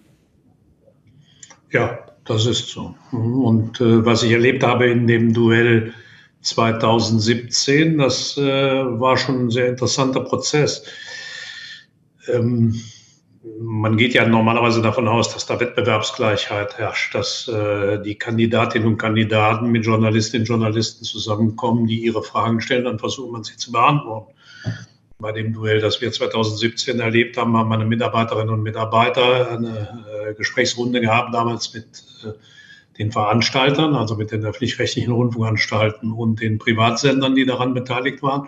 Ja, 1.71 1.99
das 2.25 2.45
ist 2.45 2.69
so. 2.69 2.95
Und 3.11 3.79
äh, 3.81 4.05
was 4.05 4.23
ich 4.23 4.31
erlebt 4.31 4.63
habe 4.63 4.87
in 4.87 5.07
dem 5.07 5.33
Duell 5.33 5.93
2017, 6.41 7.97
das 7.97 8.37
äh, 8.37 8.41
war 8.41 9.17
schon 9.17 9.45
ein 9.45 9.49
sehr 9.49 9.67
interessanter 9.67 10.21
Prozess. 10.21 10.85
Ähm, 12.27 12.79
man 13.59 13.97
geht 13.97 14.13
ja 14.13 14.27
normalerweise 14.27 14.81
davon 14.81 15.07
aus, 15.07 15.33
dass 15.33 15.45
da 15.45 15.59
Wettbewerbsgleichheit 15.59 16.77
herrscht, 16.77 17.15
dass 17.15 17.47
äh, 17.47 18.01
die 18.01 18.15
Kandidatinnen 18.15 18.87
und 18.87 18.97
Kandidaten 18.97 19.71
mit 19.71 19.85
Journalistinnen 19.85 20.43
und 20.43 20.49
Journalisten 20.49 21.05
zusammenkommen, 21.05 21.87
die 21.87 22.03
ihre 22.03 22.21
Fragen 22.21 22.61
stellen, 22.61 22.85
dann 22.85 22.99
versucht 22.99 23.31
man 23.31 23.43
sie 23.43 23.55
zu 23.55 23.71
beantworten 23.71 24.33
bei 25.19 25.33
dem 25.33 25.53
Duell, 25.53 25.81
das 25.81 25.99
wir 25.99 26.11
2017 26.11 26.99
erlebt 26.99 27.37
haben, 27.37 27.55
haben 27.57 27.69
meine 27.69 27.85
Mitarbeiterinnen 27.85 28.53
und 28.53 28.63
Mitarbeiter 28.63 29.51
eine 29.51 30.05
äh, 30.29 30.33
Gesprächsrunde 30.33 31.01
gehabt, 31.01 31.33
damals 31.33 31.73
mit 31.73 31.85
äh, 32.23 32.31
den 32.97 33.11
Veranstaltern, 33.11 33.95
also 33.95 34.15
mit 34.15 34.31
den 34.31 34.45
öffentlich-rechtlichen 34.45 35.11
Rundfunkanstalten 35.11 36.13
und 36.13 36.41
den 36.41 36.57
Privatsendern, 36.57 37.35
die 37.35 37.45
daran 37.45 37.73
beteiligt 37.73 38.23
waren. 38.23 38.47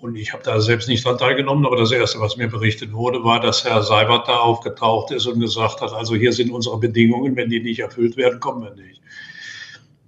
Und 0.00 0.16
ich 0.16 0.32
habe 0.32 0.42
da 0.42 0.60
selbst 0.60 0.88
nicht 0.88 1.04
daran 1.04 1.18
teilgenommen, 1.18 1.66
aber 1.66 1.76
das 1.76 1.92
Erste, 1.92 2.18
was 2.18 2.36
mir 2.38 2.48
berichtet 2.48 2.92
wurde, 2.92 3.22
war, 3.22 3.40
dass 3.40 3.64
Herr 3.64 3.82
Seibert 3.82 4.26
da 4.26 4.36
aufgetaucht 4.36 5.10
ist 5.12 5.26
und 5.26 5.40
gesagt 5.40 5.82
hat, 5.82 5.92
also 5.92 6.14
hier 6.14 6.32
sind 6.32 6.50
unsere 6.50 6.78
Bedingungen, 6.78 7.36
wenn 7.36 7.50
die 7.50 7.60
nicht 7.60 7.80
erfüllt 7.80 8.16
werden, 8.16 8.40
kommen 8.40 8.62
wir 8.62 8.74
nicht. 8.74 9.02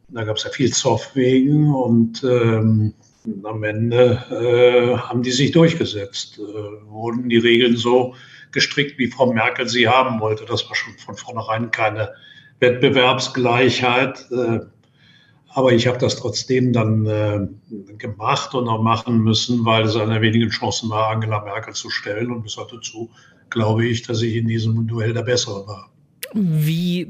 Da 0.09 0.25
gab 0.25 0.37
es 0.37 0.45
ja 0.45 0.50
viel 0.50 0.73
Zoff 0.73 1.14
wegen 1.14 1.75
und 1.75 2.25
ähm, 2.25 2.95
am 3.45 3.62
Ende 3.64 4.23
äh, 4.30 4.97
haben 4.97 5.23
die 5.23 5.33
sich 5.33 5.52
durchgesetzt, 5.52 6.38
äh, 6.38 6.42
wurden 6.88 7.28
die 7.28 7.38
Regeln 7.38 7.76
so 7.76 8.14
gestrickt, 8.52 8.99
wie 8.99 9.09
Frau 9.09 9.33
Merkel 9.33 9.68
sie 9.68 9.88
haben 9.88 10.21
wollte. 10.21 10.45
Das 10.45 10.68
war 10.68 10.75
schon 10.75 10.95
von 10.99 11.16
vornherein 11.16 11.71
keine 11.71 12.14
Wettbewerbsgleichheit. 12.61 14.26
Äh, 14.30 14.61
aber 15.49 15.73
ich 15.73 15.87
habe 15.87 15.99
das 15.99 16.16
trotzdem 16.16 16.73
dann 16.73 17.06
äh, 17.06 17.49
gemacht 17.97 18.54
und 18.54 18.68
auch 18.68 18.83
machen 18.83 19.21
müssen, 19.21 19.64
weil 19.64 19.85
es 19.85 19.97
eine 19.97 20.14
der 20.14 20.23
wenigen 20.23 20.50
Chancen 20.50 20.90
war, 20.90 21.09
Angela 21.09 21.42
Merkel 21.42 21.75
zu 21.75 21.88
stellen. 21.88 22.30
Und 22.30 22.42
bis 22.42 22.56
heute 22.56 22.80
zu 22.80 23.11
glaube 23.49 23.87
ich, 23.87 24.02
dass 24.02 24.23
ich 24.23 24.37
in 24.37 24.49
diesem 24.49 24.87
Duell 24.87 25.14
der 25.14 25.23
Bessere 25.23 25.66
war. 25.66 25.90
Wie, 26.38 27.09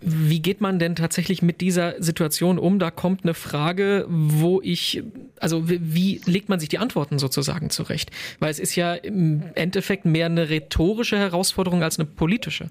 wie 0.00 0.42
geht 0.42 0.60
man 0.60 0.80
denn 0.80 0.96
tatsächlich 0.96 1.42
mit 1.42 1.60
dieser 1.60 2.02
Situation 2.02 2.58
um? 2.58 2.80
Da 2.80 2.90
kommt 2.90 3.22
eine 3.22 3.32
Frage, 3.32 4.04
wo 4.08 4.60
ich, 4.60 5.04
also 5.38 5.68
wie, 5.68 6.20
legt 6.26 6.48
man 6.48 6.58
sich 6.58 6.70
die 6.70 6.78
Antworten 6.78 7.20
sozusagen 7.20 7.70
zurecht? 7.70 8.10
Weil 8.40 8.50
es 8.50 8.58
ist 8.58 8.74
ja 8.74 8.94
im 8.94 9.44
Endeffekt 9.54 10.06
mehr 10.06 10.26
eine 10.26 10.48
rhetorische 10.48 11.16
Herausforderung 11.16 11.84
als 11.84 12.00
eine 12.00 12.06
politische. 12.06 12.66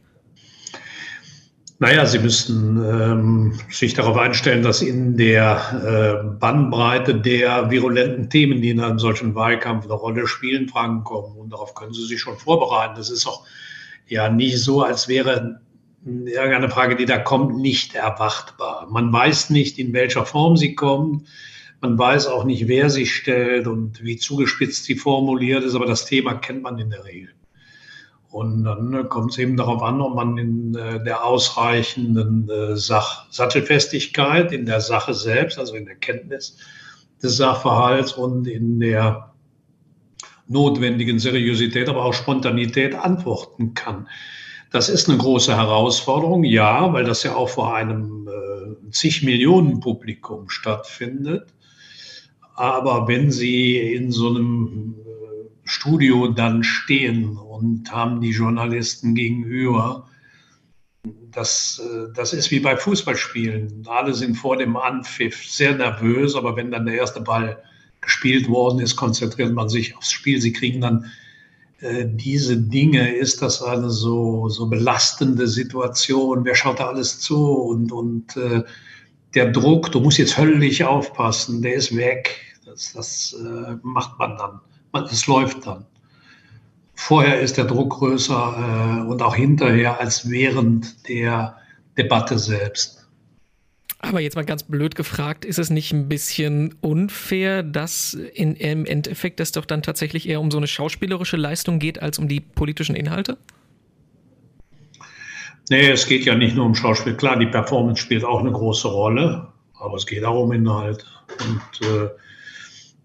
Naja, 1.80 2.06
Sie 2.06 2.20
müssten 2.20 2.84
ähm, 2.84 3.60
sich 3.70 3.94
darauf 3.94 4.18
einstellen, 4.18 4.62
dass 4.62 4.82
in 4.82 5.16
der 5.16 6.22
äh, 6.22 6.38
Bandbreite 6.38 7.16
der 7.16 7.72
virulenten 7.72 8.30
Themen, 8.30 8.62
die 8.62 8.72
in 8.72 8.82
einem 8.82 9.00
solchen 9.00 9.36
Wahlkampf 9.36 9.86
eine 9.86 9.94
Rolle 9.94 10.28
spielen, 10.28 10.68
Fragen 10.68 11.06
kommen. 11.06 11.38
Und 11.38 11.52
darauf 11.52 11.76
können 11.76 11.94
Sie 11.94 12.06
sich 12.06 12.20
schon 12.20 12.38
vorbereiten. 12.38 12.96
Das 12.98 13.10
ist 13.10 13.26
auch 13.26 13.46
ja 14.08 14.30
nicht 14.30 14.60
so, 14.60 14.84
als 14.84 15.08
wäre 15.08 15.62
irgendeine 16.06 16.70
Frage, 16.70 16.96
die 16.96 17.06
da 17.06 17.18
kommt, 17.18 17.58
nicht 17.58 17.96
erwartbar. 17.96 18.88
Man 18.90 19.12
weiß 19.12 19.50
nicht, 19.50 19.80
in 19.80 19.94
welcher 19.94 20.26
Form 20.26 20.58
sie 20.58 20.76
kommt. 20.76 21.28
Man 21.82 21.98
weiß 21.98 22.28
auch 22.28 22.44
nicht, 22.44 22.68
wer 22.68 22.90
sie 22.90 23.06
stellt 23.06 23.68
und 23.68 24.04
wie 24.04 24.18
zugespitzt 24.18 24.86
sie 24.86 24.96
formuliert 24.96 25.64
ist, 25.64 25.76
aber 25.76 25.86
das 25.86 26.06
Thema 26.06 26.36
kennt 26.36 26.64
man 26.64 26.78
in 26.80 26.90
der 26.90 27.06
Regel. 27.06 27.34
Und 28.30 28.64
dann 28.64 29.10
kommt 29.10 29.32
es 29.32 29.38
eben 29.38 29.58
darauf 29.58 29.84
an, 29.84 30.02
ob 30.02 30.16
man 30.16 30.38
in 30.38 30.76
äh, 30.76 31.04
der 31.04 31.24
ausreichenden 31.24 32.50
äh, 32.50 32.76
Sach 32.76 33.28
Sattelfestigkeit, 33.30 34.52
in 34.52 34.66
der 34.66 34.82
Sache 34.82 35.14
selbst, 35.14 35.60
also 35.60 35.76
in 35.76 35.86
der 35.86 35.96
Kenntnis 35.96 36.58
des 37.22 37.38
Sachverhalts 37.38 38.14
und 38.14 38.48
in 38.48 38.80
der 38.80 39.34
notwendigen 40.48 41.20
Seriosität, 41.20 41.88
aber 41.88 42.04
auch 42.06 42.14
Spontanität 42.14 42.96
antworten 42.96 43.76
kann. 43.76 44.08
Das 44.74 44.90
ist 44.90 45.08
eine 45.08 45.20
große 45.20 45.56
Herausforderung, 45.56 46.44
ja, 46.44 46.92
weil 46.94 47.04
das 47.04 47.22
ja 47.22 47.36
auch 47.36 47.50
vor 47.50 47.76
einem 47.76 48.28
äh, 48.28 48.90
zig 48.90 49.22
Millionen 49.22 49.80
Publikum 49.80 50.50
stattfindet. 50.50 51.54
Aber 52.56 53.08
wenn 53.08 53.30
Sie 53.30 53.78
in 53.78 54.12
so 54.12 54.30
einem 54.30 54.96
äh, 54.98 55.48
Studio 55.64 56.28
dann 56.30 56.64
stehen 56.64 57.38
und 57.38 57.92
haben 57.92 58.20
die 58.20 58.32
Journalisten 58.32 59.14
gegenüber, 59.14 60.10
das, 61.30 61.80
äh, 61.80 62.12
das 62.16 62.34
ist 62.34 62.50
wie 62.50 62.60
bei 62.60 62.76
Fußballspielen. 62.76 63.86
Alle 63.88 64.16
sind 64.16 64.34
vor 64.34 64.58
dem 64.58 64.76
Anpfiff 64.76 65.46
sehr 65.46 65.76
nervös, 65.76 66.36
aber 66.36 66.56
wenn 66.56 66.72
dann 66.72 66.88
der 66.88 66.96
erste 66.96 67.22
Ball 67.22 67.62
gespielt 68.02 68.50
worden 68.50 68.80
ist, 68.80 68.96
konzentriert 68.96 69.54
man 69.54 69.70
sich 69.70 69.96
aufs 69.96 70.10
Spiel. 70.10 70.42
Sie 70.42 70.52
kriegen 70.52 70.82
dann 70.82 71.12
diese 72.06 72.58
Dinge, 72.58 73.14
ist 73.16 73.42
das 73.42 73.62
eine 73.62 73.90
so, 73.90 74.48
so 74.48 74.68
belastende 74.68 75.48
Situation? 75.48 76.46
Wer 76.46 76.56
schaut 76.56 76.80
da 76.80 76.88
alles 76.88 77.20
zu? 77.20 77.52
Und, 77.52 77.92
und 77.92 78.38
äh, 78.38 78.64
der 79.36 79.52
Druck, 79.52 79.92
du 79.92 80.00
musst 80.00 80.18
jetzt 80.18 80.38
höllisch 80.38 80.82
aufpassen, 80.82 81.62
der 81.62 81.76
ist 81.76 81.96
weg. 81.96 82.40
Das, 82.66 82.94
das 82.94 83.36
äh, 83.40 83.76
macht 83.82 84.18
man 84.20 84.38
dann. 84.38 85.06
Es 85.12 85.28
läuft 85.28 85.66
dann. 85.68 85.86
Vorher 86.96 87.42
ist 87.42 87.58
der 87.58 87.66
Druck 87.66 87.92
größer 87.98 89.02
äh, 89.04 89.10
und 89.10 89.22
auch 89.22 89.36
hinterher 89.36 90.00
als 90.00 90.30
während 90.30 91.08
der 91.10 91.58
Debatte 91.98 92.40
selbst. 92.40 93.03
Aber 94.06 94.20
jetzt 94.20 94.36
mal 94.36 94.44
ganz 94.44 94.64
blöd 94.64 94.96
gefragt, 94.96 95.46
ist 95.46 95.60
es 95.60 95.70
nicht 95.70 95.94
ein 95.94 96.10
bisschen 96.10 96.76
unfair, 96.82 97.64
dass 97.64 98.14
in, 98.14 98.58
im 98.58 98.86
Endeffekt 98.86 99.40
es 99.40 99.54
doch 99.54 99.64
dann 99.64 99.82
tatsächlich 99.82 100.28
eher 100.28 100.42
um 100.42 100.52
so 100.52 100.58
eine 100.58 100.68
schauspielerische 100.68 101.38
Leistung 101.38 101.80
geht, 101.80 102.02
als 102.02 102.20
um 102.20 102.28
die 102.28 102.42
politischen 102.42 102.98
Inhalte? 102.98 103.38
Nee, 105.70 105.90
es 105.90 106.06
geht 106.06 106.26
ja 106.26 106.36
nicht 106.36 106.54
nur 106.54 106.66
um 106.66 106.76
Schauspiel. 106.76 107.16
Klar, 107.16 107.40
die 107.40 107.46
Performance 107.46 108.02
spielt 108.02 108.26
auch 108.26 108.42
eine 108.42 108.52
große 108.52 108.90
Rolle, 108.90 109.48
aber 109.80 109.96
es 109.96 110.06
geht 110.06 110.26
auch 110.26 110.44
um 110.44 110.52
Inhalt. 110.52 111.06
Und 111.40 111.88
äh, 111.88 112.10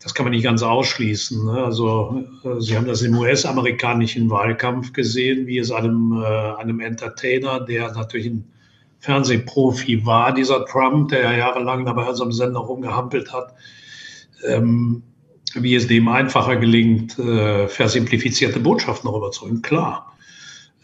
das 0.02 0.12
kann 0.14 0.24
man 0.24 0.32
nicht 0.32 0.42
ganz 0.42 0.64
ausschließen. 0.64 1.46
Ne? 1.46 1.62
Also, 1.62 2.24
äh, 2.42 2.60
Sie 2.60 2.76
haben 2.76 2.88
das 2.88 3.02
im 3.02 3.16
US-amerikanischen 3.16 4.28
Wahlkampf 4.30 4.92
gesehen, 4.92 5.46
wie 5.46 5.58
es 5.58 5.70
einem, 5.70 6.20
äh, 6.20 6.60
einem 6.60 6.80
Entertainer, 6.80 7.60
der 7.60 7.92
natürlich 7.92 8.26
ein 8.26 8.52
Fernsehprofi 9.00 10.04
war, 10.04 10.32
dieser 10.34 10.64
Trump, 10.66 11.10
der 11.10 11.22
ja 11.22 11.32
jahrelang 11.32 11.84
dabei 11.84 12.06
an 12.06 12.14
so 12.14 12.24
einem 12.24 12.32
Sender 12.32 12.60
rumgehampelt 12.60 13.32
hat, 13.32 13.54
ähm, 14.46 15.02
wie 15.54 15.74
es 15.74 15.86
dem 15.86 16.08
einfacher 16.08 16.56
gelingt, 16.56 17.18
äh, 17.18 17.68
versimplifizierte 17.68 18.60
Botschaften 18.60 19.08
rüberzubringen. 19.08 19.62
Klar. 19.62 20.12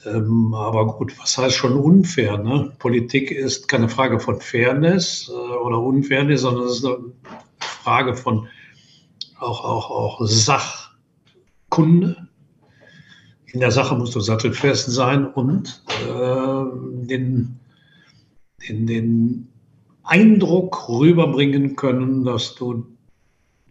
Ähm, 0.07 0.55
aber 0.55 0.87
gut, 0.87 1.19
was 1.19 1.37
heißt 1.39 1.57
schon 1.57 1.73
unfair? 1.73 2.39
Ne? 2.39 2.73
Politik 2.79 3.31
ist 3.31 3.69
keine 3.69 3.89
Frage 3.89 4.21
von 4.21 4.41
Fairness 4.41 5.31
äh, 5.31 5.33
oder 5.33 5.79
Unfairness, 5.81 6.43
sondern 6.43 6.67
es 6.67 6.79
ist 6.79 6.85
eine 6.85 6.99
Frage 7.59 8.15
von 8.15 8.49
auch, 9.39 9.65
auch, 9.65 9.91
auch 9.91 10.21
Sachkunde. 10.27 12.17
In 13.47 13.61
der 13.61 13.71
Sache 13.71 13.95
musst 13.95 14.15
du 14.15 14.21
sattelfest 14.21 14.91
sein 14.91 15.27
und 15.27 15.83
äh, 16.09 16.65
den 17.07 17.61
den, 18.69 18.87
den 18.87 19.49
Eindruck 20.03 20.89
rüberbringen 20.89 21.77
können, 21.77 22.25
dass 22.25 22.55
du 22.55 22.87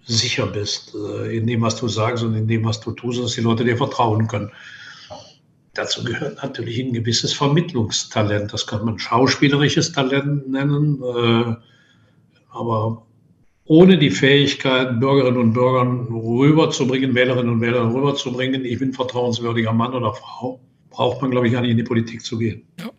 sicher 0.05 0.47
bist 0.47 0.95
äh, 0.95 1.37
in 1.37 1.47
dem, 1.47 1.61
was 1.61 1.77
du 1.77 1.87
sagst 1.87 2.23
und 2.23 2.35
in 2.35 2.47
dem, 2.47 2.65
was 2.65 2.79
du 2.81 2.91
tust, 2.91 3.21
dass 3.21 3.33
die 3.33 3.41
Leute 3.41 3.63
dir 3.63 3.77
vertrauen 3.77 4.27
können. 4.27 4.51
Dazu 5.73 6.03
gehört 6.03 6.43
natürlich 6.43 6.79
ein 6.79 6.93
gewisses 6.93 7.33
Vermittlungstalent. 7.33 8.53
Das 8.53 8.67
kann 8.67 8.85
man 8.85 8.99
schauspielerisches 8.99 9.91
Talent 9.91 10.49
nennen, 10.49 11.01
äh, 11.01 11.55
aber 12.49 13.05
ohne 13.65 13.97
die 13.97 14.11
Fähigkeit, 14.11 14.99
Bürgerinnen 14.99 15.39
und 15.39 15.53
Bürgern 15.53 16.07
rüberzubringen, 16.07 17.15
Wählerinnen 17.15 17.53
und 17.53 17.61
Wähler 17.61 17.91
rüberzubringen, 17.93 18.65
ich 18.65 18.77
bin 18.77 18.91
vertrauenswürdiger 18.93 19.71
Mann 19.71 19.93
oder 19.93 20.13
Frau, 20.13 20.59
braucht 20.89 21.21
man, 21.21 21.31
glaube 21.31 21.47
ich, 21.47 21.53
gar 21.53 21.61
nicht 21.61 21.71
in 21.71 21.77
die 21.77 21.83
Politik 21.83 22.23
zu 22.23 22.37
gehen. 22.37 22.67
Ja. 22.79 22.91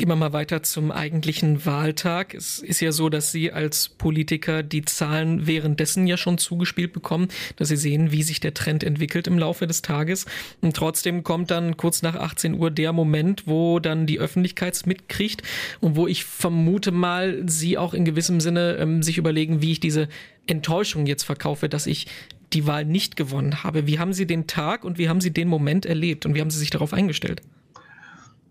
Gehen 0.00 0.10
wir 0.10 0.14
mal 0.14 0.32
weiter 0.32 0.62
zum 0.62 0.92
eigentlichen 0.92 1.66
Wahltag. 1.66 2.32
Es 2.32 2.60
ist 2.60 2.78
ja 2.78 2.92
so, 2.92 3.08
dass 3.08 3.32
Sie 3.32 3.50
als 3.50 3.88
Politiker 3.88 4.62
die 4.62 4.84
Zahlen 4.84 5.48
währenddessen 5.48 6.06
ja 6.06 6.16
schon 6.16 6.38
zugespielt 6.38 6.92
bekommen, 6.92 7.26
dass 7.56 7.66
Sie 7.66 7.76
sehen, 7.76 8.12
wie 8.12 8.22
sich 8.22 8.38
der 8.38 8.54
Trend 8.54 8.84
entwickelt 8.84 9.26
im 9.26 9.40
Laufe 9.40 9.66
des 9.66 9.82
Tages. 9.82 10.26
Und 10.60 10.76
trotzdem 10.76 11.24
kommt 11.24 11.50
dann 11.50 11.76
kurz 11.76 12.02
nach 12.02 12.14
18 12.14 12.54
Uhr 12.54 12.70
der 12.70 12.92
Moment, 12.92 13.48
wo 13.48 13.80
dann 13.80 14.06
die 14.06 14.20
Öffentlichkeit 14.20 14.80
mitkriegt 14.86 15.42
und 15.80 15.96
wo 15.96 16.06
ich 16.06 16.24
vermute 16.24 16.92
mal, 16.92 17.42
Sie 17.48 17.76
auch 17.76 17.92
in 17.92 18.04
gewissem 18.04 18.38
Sinne 18.38 18.76
ähm, 18.76 19.02
sich 19.02 19.18
überlegen, 19.18 19.62
wie 19.62 19.72
ich 19.72 19.80
diese 19.80 20.08
Enttäuschung 20.46 21.06
jetzt 21.06 21.24
verkaufe, 21.24 21.68
dass 21.68 21.88
ich 21.88 22.06
die 22.52 22.68
Wahl 22.68 22.84
nicht 22.84 23.16
gewonnen 23.16 23.64
habe. 23.64 23.88
Wie 23.88 23.98
haben 23.98 24.12
Sie 24.12 24.28
den 24.28 24.46
Tag 24.46 24.84
und 24.84 24.96
wie 24.96 25.08
haben 25.08 25.20
Sie 25.20 25.32
den 25.32 25.48
Moment 25.48 25.86
erlebt 25.86 26.24
und 26.24 26.36
wie 26.36 26.40
haben 26.40 26.50
Sie 26.50 26.60
sich 26.60 26.70
darauf 26.70 26.92
eingestellt? 26.92 27.42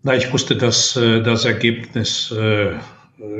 Na, 0.02 0.14
ich 0.14 0.32
wusste, 0.32 0.56
dass 0.56 0.96
äh, 0.96 1.22
das 1.22 1.44
Ergebnis 1.44 2.30
äh, 2.30 2.78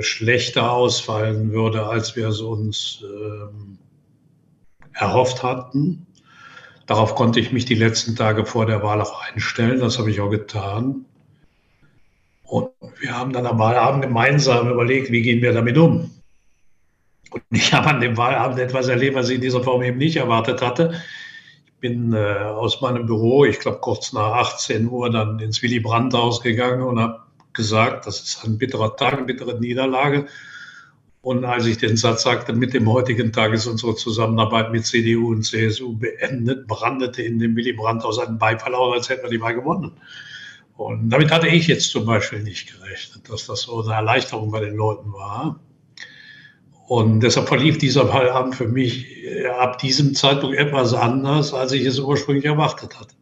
schlechter 0.00 0.72
ausfallen 0.72 1.52
würde, 1.52 1.86
als 1.86 2.16
wir 2.16 2.28
es 2.28 2.40
uns 2.40 3.04
äh, 3.04 4.98
erhofft 4.98 5.42
hatten. 5.42 6.06
Darauf 6.86 7.14
konnte 7.14 7.38
ich 7.38 7.52
mich 7.52 7.64
die 7.64 7.74
letzten 7.74 8.16
Tage 8.16 8.44
vor 8.44 8.66
der 8.66 8.82
Wahl 8.82 9.00
auch 9.00 9.22
einstellen. 9.30 9.78
Das 9.78 9.98
habe 9.98 10.10
ich 10.10 10.20
auch 10.20 10.30
getan. 10.30 11.04
Und 12.42 12.70
wir 12.98 13.16
haben 13.16 13.32
dann 13.32 13.46
am 13.46 13.58
Wahlabend 13.58 14.02
gemeinsam 14.02 14.70
überlegt, 14.70 15.12
wie 15.12 15.22
gehen 15.22 15.42
wir 15.42 15.52
damit 15.52 15.78
um. 15.78 16.10
Und 17.30 17.42
ich 17.50 17.72
habe 17.72 17.88
an 17.88 18.00
dem 18.00 18.16
Wahlabend 18.16 18.58
etwas 18.58 18.88
erlebt, 18.88 19.14
was 19.14 19.28
ich 19.28 19.36
in 19.36 19.42
dieser 19.42 19.62
Form 19.62 19.82
eben 19.82 19.98
nicht 19.98 20.16
erwartet 20.16 20.62
hatte 20.62 20.94
bin 21.80 22.12
äh, 22.12 22.16
aus 22.18 22.80
meinem 22.80 23.06
Büro, 23.06 23.44
ich 23.44 23.60
glaube 23.60 23.78
kurz 23.80 24.12
nach 24.12 24.32
18 24.32 24.88
Uhr, 24.88 25.10
dann 25.10 25.38
ins 25.38 25.62
Willy 25.62 25.80
Brandt-Haus 25.80 26.40
gegangen 26.40 26.82
und 26.82 26.98
habe 26.98 27.20
gesagt, 27.52 28.06
das 28.06 28.20
ist 28.20 28.44
ein 28.44 28.58
bitterer 28.58 28.96
Tag, 28.96 29.14
eine 29.14 29.24
bittere 29.24 29.58
Niederlage. 29.58 30.26
Und 31.20 31.44
als 31.44 31.66
ich 31.66 31.78
den 31.78 31.96
Satz 31.96 32.22
sagte, 32.22 32.52
mit 32.52 32.74
dem 32.74 32.90
heutigen 32.90 33.32
Tag 33.32 33.52
ist 33.52 33.66
unsere 33.66 33.96
Zusammenarbeit 33.96 34.72
mit 34.72 34.86
CDU 34.86 35.32
und 35.32 35.42
CSU 35.42 35.96
beendet, 35.96 36.66
brandete 36.66 37.22
in 37.22 37.38
dem 37.38 37.56
Willy 37.56 37.72
Brandt-Haus 37.72 38.18
ein 38.18 38.38
Beifall 38.38 38.74
aus, 38.74 38.94
als 38.94 39.08
hätten 39.08 39.24
wir 39.24 39.30
die 39.30 39.40
Wahl 39.40 39.54
gewonnen. 39.54 39.92
Und 40.76 41.10
damit 41.10 41.32
hatte 41.32 41.48
ich 41.48 41.66
jetzt 41.66 41.90
zum 41.90 42.06
Beispiel 42.06 42.40
nicht 42.40 42.72
gerechnet, 42.72 43.28
dass 43.28 43.46
das 43.46 43.62
so 43.62 43.82
eine 43.82 43.94
Erleichterung 43.94 44.52
bei 44.52 44.60
den 44.60 44.76
Leuten 44.76 45.12
war. 45.12 45.58
Und 46.88 47.20
deshalb 47.20 47.48
verlief 47.48 47.76
dieser 47.76 48.08
Wahlabend 48.08 48.54
für 48.54 48.66
mich 48.66 49.22
äh, 49.22 49.46
ab 49.46 49.76
diesem 49.78 50.14
Zeitpunkt 50.14 50.56
etwas 50.56 50.94
anders, 50.94 51.52
als 51.52 51.72
ich 51.72 51.84
es 51.84 52.00
ursprünglich 52.00 52.46
erwartet 52.46 52.98
hatte. 52.98 53.14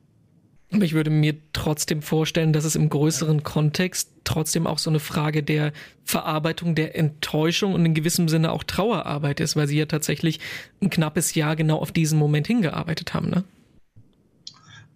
Aber 0.72 0.84
ich 0.84 0.94
würde 0.94 1.10
mir 1.10 1.34
trotzdem 1.52 2.00
vorstellen, 2.00 2.52
dass 2.52 2.64
es 2.64 2.76
im 2.76 2.88
größeren 2.88 3.42
Kontext 3.42 4.12
trotzdem 4.22 4.68
auch 4.68 4.78
so 4.78 4.88
eine 4.88 5.00
Frage 5.00 5.42
der 5.42 5.72
Verarbeitung 6.04 6.76
der 6.76 6.96
Enttäuschung 6.96 7.74
und 7.74 7.84
in 7.84 7.94
gewissem 7.94 8.28
Sinne 8.28 8.52
auch 8.52 8.62
Trauerarbeit 8.62 9.40
ist, 9.40 9.56
weil 9.56 9.66
Sie 9.66 9.78
ja 9.78 9.86
tatsächlich 9.86 10.38
ein 10.80 10.90
knappes 10.90 11.34
Jahr 11.34 11.56
genau 11.56 11.78
auf 11.78 11.90
diesen 11.90 12.20
Moment 12.20 12.46
hingearbeitet 12.46 13.14
haben, 13.14 13.30
ne? 13.30 13.44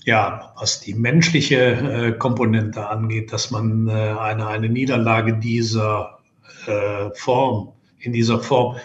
Ja, 0.05 0.55
was 0.59 0.81
die 0.81 0.95
menschliche 0.95 1.57
äh, 1.57 2.13
Komponente 2.13 2.89
angeht, 2.89 3.33
dass 3.33 3.51
man 3.51 3.89
äh, 3.89 3.93
eine, 3.93 4.47
eine 4.47 4.69
Niederlage 4.69 5.35
dieser 5.35 6.19
äh, 6.67 7.11
Form 7.15 7.73
in 8.01 8.13
dieser 8.13 8.41
Form, 8.41 8.77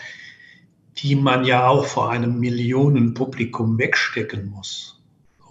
die 0.98 1.15
man 1.15 1.45
ja 1.45 1.67
auch 1.67 1.86
vor 1.86 2.10
einem 2.10 2.39
Millionenpublikum 2.39 3.77
wegstecken 3.77 4.50
muss, 4.50 5.01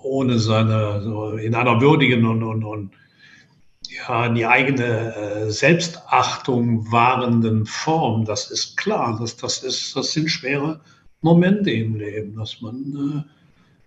ohne 0.03 0.39
seine, 0.39 1.03
so 1.03 1.33
in 1.33 1.55
einer 1.55 1.81
würdigen 1.81 2.27
und, 2.27 2.43
und, 2.43 2.65
und 2.65 2.91
ja, 3.89 4.29
die 4.29 4.47
eigene 4.47 5.15
äh, 5.15 5.51
Selbstachtung 5.51 6.91
wahrenden 6.91 7.67
Form. 7.67 8.25
Das 8.25 8.51
ist 8.51 8.77
klar, 8.77 9.19
dass 9.19 9.37
das 9.37 9.63
ist, 9.63 9.95
das 9.95 10.13
sind 10.13 10.31
schwere 10.31 10.81
Momente 11.21 11.71
im 11.71 11.97
Leben, 11.97 12.37
dass 12.37 12.61
man 12.61 13.25
äh, 13.27 13.31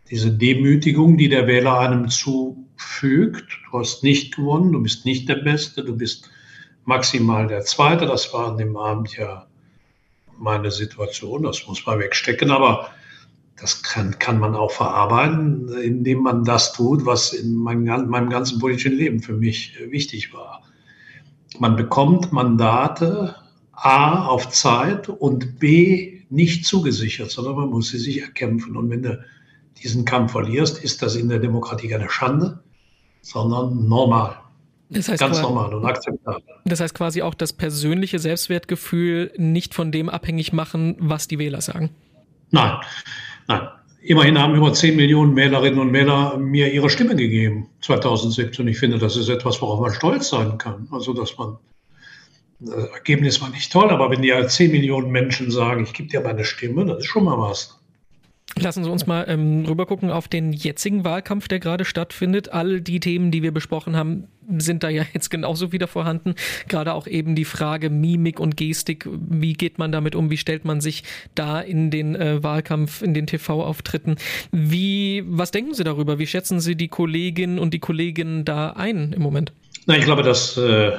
diese 0.09 0.31
Demütigung, 0.31 1.17
die 1.17 1.29
der 1.29 1.47
Wähler 1.47 1.79
einem 1.79 2.09
zufügt, 2.09 3.59
du 3.71 3.79
hast 3.79 4.03
nicht 4.03 4.35
gewonnen, 4.35 4.71
du 4.71 4.81
bist 4.81 5.05
nicht 5.05 5.27
der 5.27 5.35
Beste, 5.35 5.83
du 5.83 5.97
bist 5.97 6.29
maximal 6.85 7.47
der 7.47 7.61
Zweite, 7.61 8.05
das 8.05 8.33
war 8.33 8.51
an 8.51 8.57
dem 8.57 8.77
Abend 8.77 9.17
ja 9.17 9.46
meine 10.37 10.71
Situation, 10.71 11.43
das 11.43 11.67
muss 11.67 11.85
man 11.85 11.99
wegstecken, 11.99 12.51
aber 12.51 12.89
das 13.59 13.81
kann, 13.81 14.17
kann 14.19 14.39
man 14.39 14.55
auch 14.55 14.71
verarbeiten, 14.71 15.69
indem 15.79 16.19
man 16.19 16.43
das 16.43 16.73
tut, 16.73 17.05
was 17.05 17.33
in 17.33 17.55
meinem, 17.55 18.07
meinem 18.09 18.29
ganzen 18.29 18.59
politischen 18.59 18.93
Leben 18.93 19.19
für 19.19 19.33
mich 19.33 19.75
wichtig 19.89 20.33
war. 20.33 20.61
Man 21.59 21.75
bekommt 21.75 22.31
Mandate 22.31 23.35
A 23.71 24.25
auf 24.25 24.49
Zeit 24.49 25.09
und 25.09 25.59
B 25.59 26.21
nicht 26.29 26.65
zugesichert, 26.65 27.31
sondern 27.31 27.55
man 27.55 27.69
muss 27.69 27.89
sie 27.89 27.97
sich 27.97 28.21
erkämpfen. 28.21 28.75
Und 28.75 28.89
wenn 28.89 29.01
du 29.01 29.23
diesen 29.81 30.05
Kampf 30.05 30.33
verlierst, 30.33 30.83
ist 30.83 31.01
das 31.01 31.15
in 31.15 31.29
der 31.29 31.39
Demokratie 31.39 31.87
keine 31.87 32.09
Schande, 32.09 32.59
sondern 33.21 33.87
normal. 33.87 34.37
Das 34.89 35.09
heißt 35.09 35.19
Ganz 35.19 35.41
normal 35.41 35.73
und 35.73 35.85
akzeptabel. 35.85 36.43
Das 36.65 36.79
heißt 36.79 36.93
quasi 36.93 37.21
auch 37.21 37.33
das 37.33 37.53
persönliche 37.53 38.19
Selbstwertgefühl 38.19 39.31
nicht 39.37 39.73
von 39.73 39.91
dem 39.91 40.09
abhängig 40.09 40.53
machen, 40.53 40.95
was 40.99 41.27
die 41.27 41.39
Wähler 41.39 41.61
sagen. 41.61 41.89
Nein, 42.51 42.77
nein. 43.47 43.67
Immerhin 44.01 44.39
haben 44.39 44.55
über 44.55 44.71
10 44.71 44.95
Millionen 44.95 45.35
Wählerinnen 45.35 45.79
und 45.79 45.91
Wähler 45.91 46.37
mir 46.37 46.71
ihre 46.71 46.89
Stimme 46.89 47.15
gegeben 47.15 47.67
2017. 47.81 48.63
Und 48.63 48.71
ich 48.71 48.79
finde, 48.79 48.99
das 48.99 49.17
ist 49.17 49.27
etwas, 49.27 49.61
worauf 49.61 49.81
man 49.81 49.91
stolz 49.91 50.29
sein 50.29 50.57
kann. 50.57 50.87
Also, 50.91 51.13
dass 51.13 51.37
man, 51.37 51.57
das 52.61 52.85
Ergebnis 52.91 53.41
war 53.41 53.49
nicht 53.49 53.69
toll, 53.69 53.89
aber 53.89 54.09
wenn 54.09 54.21
die 54.21 54.33
10 54.47 54.71
Millionen 54.71 55.11
Menschen 55.11 55.51
sagen, 55.51 55.83
ich 55.83 55.93
gebe 55.93 56.07
dir 56.07 56.21
meine 56.21 56.45
Stimme, 56.45 56.85
das 56.85 56.99
ist 56.99 57.07
schon 57.07 57.25
mal 57.25 57.37
was. 57.37 57.77
Lassen 58.55 58.83
Sie 58.83 58.89
uns 58.89 59.05
mal 59.05 59.25
ähm, 59.27 59.65
rübergucken 59.65 60.09
auf 60.09 60.27
den 60.27 60.53
jetzigen 60.53 61.03
Wahlkampf, 61.03 61.47
der 61.47 61.59
gerade 61.59 61.83
stattfindet. 61.83 62.53
All 62.53 62.81
die 62.81 62.99
Themen, 62.99 63.29
die 63.29 63.43
wir 63.43 63.51
besprochen 63.51 63.95
haben, 63.95 64.27
sind 64.57 64.83
da 64.83 64.89
ja 64.89 65.03
jetzt 65.13 65.29
genauso 65.29 65.71
wieder 65.71 65.87
vorhanden. 65.87 66.35
Gerade 66.67 66.93
auch 66.93 67.07
eben 67.07 67.35
die 67.35 67.45
Frage 67.45 67.89
Mimik 67.89 68.39
und 68.39 68.57
Gestik. 68.57 69.07
Wie 69.11 69.53
geht 69.53 69.77
man 69.77 69.91
damit 69.91 70.15
um? 70.15 70.29
Wie 70.29 70.37
stellt 70.37 70.65
man 70.65 70.81
sich 70.81 71.03
da 71.35 71.59
in 71.59 71.91
den 71.91 72.15
äh, 72.15 72.41
Wahlkampf, 72.43 73.01
in 73.01 73.13
den 73.13 73.27
TV-Auftritten? 73.27 74.15
Wie, 74.51 75.23
was 75.27 75.51
denken 75.51 75.73
Sie 75.73 75.83
darüber? 75.83 76.19
Wie 76.19 76.27
schätzen 76.27 76.59
Sie 76.59 76.75
die 76.75 76.87
Kolleginnen 76.87 77.59
und 77.59 77.73
die 77.73 77.79
Kollegen 77.79 78.45
da 78.45 78.71
ein 78.71 79.13
im 79.13 79.21
Moment? 79.21 79.51
Na, 79.85 79.97
ich 79.97 80.05
glaube, 80.05 80.23
dass 80.23 80.57
äh, 80.57 80.91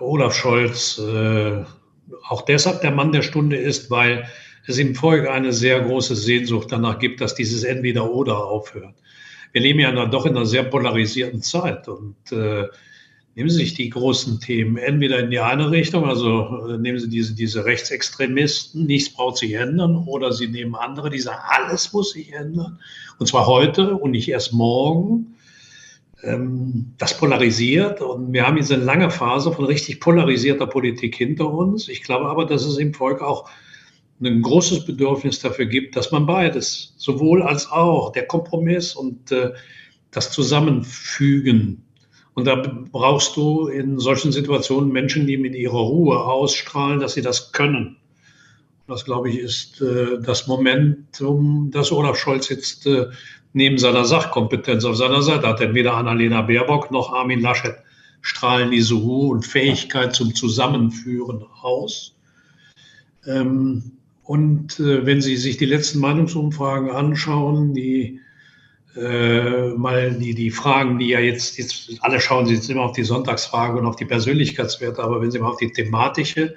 Olaf 0.00 0.34
Scholz 0.34 0.98
äh, 0.98 1.64
auch 2.28 2.42
deshalb 2.42 2.80
der 2.82 2.90
Mann 2.90 3.12
der 3.12 3.22
Stunde 3.22 3.56
ist, 3.56 3.90
weil 3.90 4.28
es 4.66 4.78
im 4.78 4.94
Volk 4.94 5.28
eine 5.28 5.52
sehr 5.52 5.80
große 5.80 6.16
Sehnsucht 6.16 6.68
danach 6.70 6.98
gibt, 6.98 7.20
dass 7.20 7.34
dieses 7.34 7.64
Entweder-Oder 7.64 8.38
aufhört. 8.38 8.94
Wir 9.52 9.60
leben 9.60 9.80
ja 9.80 10.06
doch 10.06 10.26
in 10.26 10.36
einer 10.36 10.46
sehr 10.46 10.64
polarisierten 10.64 11.42
Zeit 11.42 11.86
und 11.86 12.16
äh, 12.32 12.64
nehmen 13.34 13.50
Sie 13.50 13.56
sich 13.56 13.74
die 13.74 13.90
großen 13.90 14.40
Themen 14.40 14.76
entweder 14.76 15.18
in 15.18 15.30
die 15.30 15.40
eine 15.40 15.70
Richtung, 15.70 16.04
also 16.04 16.68
äh, 16.68 16.78
nehmen 16.78 16.98
Sie 16.98 17.08
diese, 17.08 17.34
diese 17.34 17.64
Rechtsextremisten, 17.64 18.86
nichts 18.86 19.10
braucht 19.10 19.38
sich 19.38 19.54
ändern, 19.54 19.96
oder 20.06 20.32
Sie 20.32 20.48
nehmen 20.48 20.74
andere, 20.74 21.10
die 21.10 21.20
sagen, 21.20 21.42
alles 21.48 21.92
muss 21.92 22.12
sich 22.12 22.32
ändern, 22.32 22.78
und 23.18 23.26
zwar 23.26 23.46
heute 23.46 23.94
und 23.94 24.12
nicht 24.12 24.28
erst 24.28 24.52
morgen. 24.52 25.34
Ähm, 26.22 26.94
das 26.98 27.16
polarisiert 27.16 28.00
und 28.00 28.32
wir 28.32 28.46
haben 28.46 28.56
jetzt 28.56 28.72
eine 28.72 28.84
lange 28.84 29.10
Phase 29.10 29.52
von 29.52 29.64
richtig 29.66 30.00
polarisierter 30.00 30.66
Politik 30.66 31.16
hinter 31.16 31.52
uns. 31.52 31.88
Ich 31.88 32.02
glaube 32.02 32.26
aber, 32.26 32.46
dass 32.46 32.64
es 32.64 32.78
im 32.78 32.94
Volk 32.94 33.20
auch 33.20 33.50
ein 34.22 34.42
großes 34.42 34.86
Bedürfnis 34.86 35.40
dafür 35.40 35.66
gibt, 35.66 35.96
dass 35.96 36.12
man 36.12 36.24
beides, 36.24 36.94
sowohl 36.96 37.42
als 37.42 37.70
auch, 37.70 38.12
der 38.12 38.26
Kompromiss 38.26 38.94
und 38.94 39.32
äh, 39.32 39.52
das 40.10 40.30
Zusammenfügen. 40.30 41.82
Und 42.34 42.46
da 42.46 42.56
brauchst 42.90 43.36
du 43.36 43.68
in 43.68 43.98
solchen 43.98 44.32
Situationen 44.32 44.90
Menschen, 44.90 45.26
die 45.26 45.36
mit 45.36 45.54
ihrer 45.54 45.78
Ruhe 45.78 46.18
ausstrahlen, 46.18 47.00
dass 47.00 47.14
sie 47.14 47.22
das 47.22 47.52
können. 47.52 47.96
Das, 48.88 49.04
glaube 49.04 49.30
ich, 49.30 49.38
ist 49.38 49.80
äh, 49.80 50.20
das 50.20 50.46
Momentum, 50.46 51.70
das 51.72 51.90
Olaf 51.92 52.18
Scholz 52.18 52.48
jetzt 52.48 52.86
äh, 52.86 53.06
neben 53.52 53.78
seiner 53.78 54.04
Sachkompetenz 54.04 54.84
auf 54.84 54.96
seiner 54.96 55.22
Seite 55.22 55.46
hat. 55.46 55.60
Denn 55.60 55.74
weder 55.74 55.94
Annalena 55.94 56.42
Baerbock 56.42 56.90
noch 56.90 57.12
Armin 57.12 57.40
Laschet 57.40 57.76
strahlen 58.20 58.70
diese 58.70 58.94
Ruhe 58.94 59.30
und 59.30 59.46
Fähigkeit 59.46 60.14
zum 60.14 60.34
Zusammenführen 60.34 61.44
aus. 61.62 62.16
Ähm, 63.26 63.92
und 64.24 64.80
äh, 64.80 65.06
wenn 65.06 65.20
Sie 65.20 65.36
sich 65.36 65.56
die 65.56 65.66
letzten 65.66 66.00
Meinungsumfragen 66.00 66.90
anschauen, 66.90 67.74
die 67.74 68.20
äh, 68.96 69.70
mal 69.70 70.12
die, 70.12 70.34
die 70.34 70.50
Fragen, 70.50 70.98
die 70.98 71.08
ja 71.08 71.20
jetzt, 71.20 71.58
jetzt, 71.58 71.90
alle 72.00 72.20
schauen 72.20 72.46
Sie 72.46 72.54
jetzt 72.54 72.70
immer 72.70 72.82
auf 72.82 72.92
die 72.92 73.04
Sonntagsfrage 73.04 73.78
und 73.78 73.86
auf 73.86 73.96
die 73.96 74.04
Persönlichkeitswerte, 74.04 75.02
aber 75.02 75.20
wenn 75.20 75.30
Sie 75.30 75.38
mal 75.38 75.48
auf 75.48 75.56
die 75.56 75.72
thematische 75.72 76.54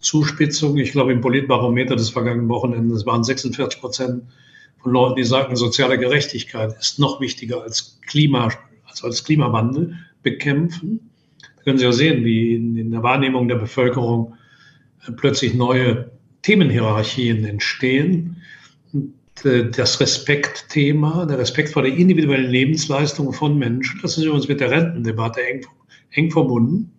Zuspitzung, 0.00 0.76
ich 0.78 0.92
glaube 0.92 1.12
im 1.12 1.20
Politbarometer 1.20 1.96
des 1.96 2.10
vergangenen 2.10 2.48
Wochenendes 2.48 3.06
waren 3.06 3.24
46 3.24 3.80
Prozent 3.80 4.22
von 4.82 4.92
Leuten, 4.92 5.16
die 5.16 5.24
sagten, 5.24 5.56
soziale 5.56 5.98
Gerechtigkeit 5.98 6.74
ist 6.78 6.98
noch 6.98 7.20
wichtiger 7.20 7.62
als 7.62 8.00
Klima, 8.06 8.50
also 8.86 9.06
als 9.06 9.24
Klimawandel 9.24 9.96
bekämpfen. 10.22 11.10
können 11.64 11.78
Sie 11.78 11.84
ja 11.84 11.92
sehen, 11.92 12.24
wie 12.24 12.54
in, 12.54 12.76
in 12.76 12.90
der 12.90 13.02
Wahrnehmung 13.02 13.48
der 13.48 13.56
Bevölkerung 13.56 14.34
äh, 15.06 15.12
plötzlich 15.12 15.54
neue 15.54 16.10
Themenhierarchien 16.42 17.44
entstehen. 17.44 18.42
Äh, 19.42 19.64
das 19.70 20.00
Respektthema, 20.00 21.26
der 21.26 21.38
Respekt 21.38 21.70
vor 21.70 21.82
der 21.82 21.94
individuellen 21.94 22.50
Lebensleistung 22.50 23.32
von 23.32 23.58
Menschen, 23.58 24.00
das 24.02 24.16
ist 24.16 24.24
übrigens 24.24 24.48
mit 24.48 24.60
der 24.60 24.70
Rentendebatte 24.70 25.40
eng, 25.42 25.66
eng 26.12 26.30
verbunden. 26.30 26.90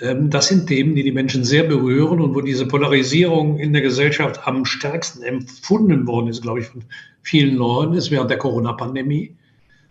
Ähm, 0.00 0.30
das 0.30 0.48
sind 0.48 0.66
Themen, 0.66 0.94
die 0.94 1.02
die 1.02 1.12
Menschen 1.12 1.44
sehr 1.44 1.64
berühren 1.64 2.20
und 2.20 2.34
wo 2.34 2.40
diese 2.40 2.66
Polarisierung 2.66 3.58
in 3.58 3.72
der 3.72 3.82
Gesellschaft 3.82 4.46
am 4.46 4.64
stärksten 4.64 5.22
empfunden 5.22 6.06
worden 6.06 6.28
ist, 6.28 6.42
glaube 6.42 6.60
ich, 6.60 6.66
von 6.66 6.84
vielen 7.22 7.56
Leuten, 7.56 7.94
ist 7.94 8.10
während 8.10 8.30
der 8.30 8.38
Corona-Pandemie. 8.38 9.34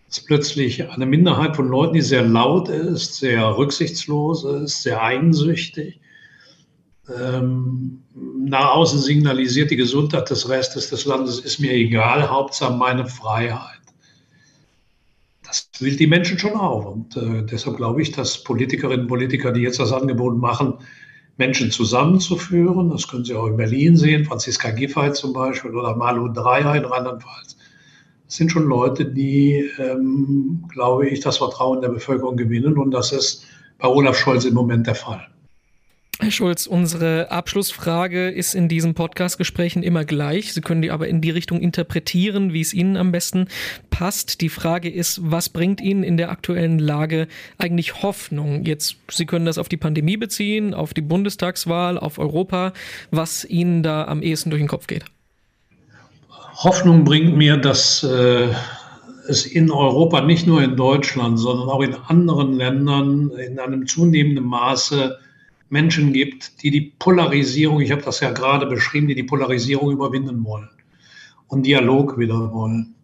Dass 0.08 0.20
plötzlich 0.24 0.88
eine 0.90 1.08
Minderheit 1.08 1.56
von 1.56 1.68
Leuten, 1.68 1.96
die 1.96 2.02
sehr 2.02 2.22
laut 2.22 2.70
ist, 2.70 3.16
sehr 3.16 3.58
rücksichtslos 3.58 4.46
ist, 4.46 4.84
sehr 4.84 5.02
eigensüchtig, 5.02 6.00
ähm, 7.10 8.04
nach 8.14 8.72
außen 8.72 9.00
signalisiert, 9.00 9.72
die 9.72 9.76
Gesundheit 9.76 10.30
des 10.30 10.50
Restes 10.50 10.90
des 10.90 11.06
Landes 11.06 11.40
ist 11.40 11.60
mir 11.60 11.72
egal, 11.72 12.30
Hauptsache 12.30 12.76
meine 12.76 13.06
Freiheit 13.06 13.76
das 15.56 15.70
will 15.80 15.96
die 15.96 16.08
Menschen 16.08 16.38
schon 16.40 16.54
auch. 16.54 16.86
Und 16.86 17.16
äh, 17.18 17.44
deshalb 17.44 17.78
glaube 17.78 18.02
ich, 18.02 18.12
dass 18.12 18.44
Politikerinnen 18.44 19.02
und 19.02 19.08
Politiker, 19.08 19.52
die 19.52 19.62
jetzt 19.62 19.80
das 19.80 19.92
Angebot 19.92 20.38
machen, 20.38 20.76
Menschen 21.38 21.72
zusammenzuführen, 21.72 22.90
das 22.90 23.08
können 23.08 23.26
Sie 23.26 23.36
auch 23.36 23.48
in 23.48 23.58
Berlin 23.58 23.98
sehen, 23.98 24.26
Franziska 24.26 24.72
Giffey 24.72 25.12
zum 25.14 25.34
Beispiel 25.34 25.76
oder 25.76 25.96
Malu 25.96 26.30
Dreyer 26.30 26.76
in 26.76 26.86
Rheinland-Pfalz, 26.86 27.58
das 28.26 28.36
sind 28.36 28.52
schon 28.52 28.64
Leute, 28.64 29.06
die, 29.06 29.70
ähm, 29.78 30.64
glaube 30.70 31.08
ich, 31.10 31.20
das 31.20 31.38
Vertrauen 31.38 31.82
der 31.82 31.90
Bevölkerung 31.90 32.38
gewinnen. 32.38 32.78
Und 32.78 32.92
das 32.92 33.12
ist 33.12 33.46
bei 33.78 33.88
Olaf 33.88 34.18
Scholz 34.18 34.46
im 34.46 34.56
Moment 34.56 34.88
der 34.88 34.96
Fall. 34.96 35.28
Herr 36.26 36.32
Schulz, 36.32 36.66
unsere 36.66 37.30
Abschlussfrage 37.30 38.30
ist 38.32 38.56
in 38.56 38.68
diesen 38.68 38.96
Podcast-Gesprächen 38.96 39.84
immer 39.84 40.06
gleich. 40.06 40.54
Sie 40.54 40.62
können 40.62 40.82
die 40.82 40.90
aber 40.90 41.08
in 41.08 41.22
die 41.22 41.30
Richtung 41.30 41.60
interpretieren, 41.62 42.52
wie 42.52 42.62
es 42.62 42.74
Ihnen 42.74 42.98
am 42.98 43.12
besten 43.12 43.48
passt. 43.92 44.42
Die 44.42 44.50
Frage 44.50 44.90
ist, 44.90 45.20
was 45.22 45.50
bringt 45.50 45.82
Ihnen 45.82 46.02
in 46.02 46.18
der 46.18 46.32
aktuellen 46.32 46.80
Lage 46.80 47.28
eigentlich 47.60 48.02
Hoffnung? 48.02 48.66
Jetzt, 48.66 48.96
Sie 49.12 49.28
können 49.28 49.46
das 49.46 49.60
auf 49.60 49.70
die 49.70 49.78
Pandemie 49.78 50.18
beziehen, 50.18 50.74
auf 50.74 50.96
die 50.96 51.02
Bundestagswahl, 51.02 52.00
auf 52.00 52.18
Europa, 52.18 52.74
was 53.12 53.46
Ihnen 53.46 53.84
da 53.84 54.06
am 54.06 54.24
ehesten 54.24 54.50
durch 54.50 54.64
den 54.64 54.68
Kopf 54.68 54.88
geht. 54.88 55.06
Hoffnung 56.56 57.04
bringt 57.04 57.38
mir, 57.38 57.58
dass 57.58 58.04
äh, 58.04 58.48
es 59.28 59.46
in 59.46 59.70
Europa, 59.70 60.22
nicht 60.22 60.48
nur 60.48 60.64
in 60.64 60.76
Deutschland, 60.76 61.38
sondern 61.38 61.70
auch 61.70 61.82
in 61.82 61.94
anderen 61.94 62.54
Ländern 62.54 63.30
in 63.30 63.60
einem 63.60 63.86
zunehmenden 63.86 64.46
Maße 64.46 65.20
Menschen 65.70 66.14
gibt, 66.14 66.62
die 66.62 66.72
die 66.72 66.94
Polarisierung, 67.00 67.82
ich 67.82 67.92
habe 67.92 68.02
das 68.02 68.20
ja 68.20 68.32
gerade 68.32 68.66
beschrieben, 68.66 69.08
die 69.08 69.16
die 69.16 69.24
Polarisierung 69.24 69.92
überwinden 69.92 70.44
wollen 70.44 70.70
und 71.48 71.66
Dialog 71.66 72.18
wieder 72.18 72.54
wollen. 72.54 72.96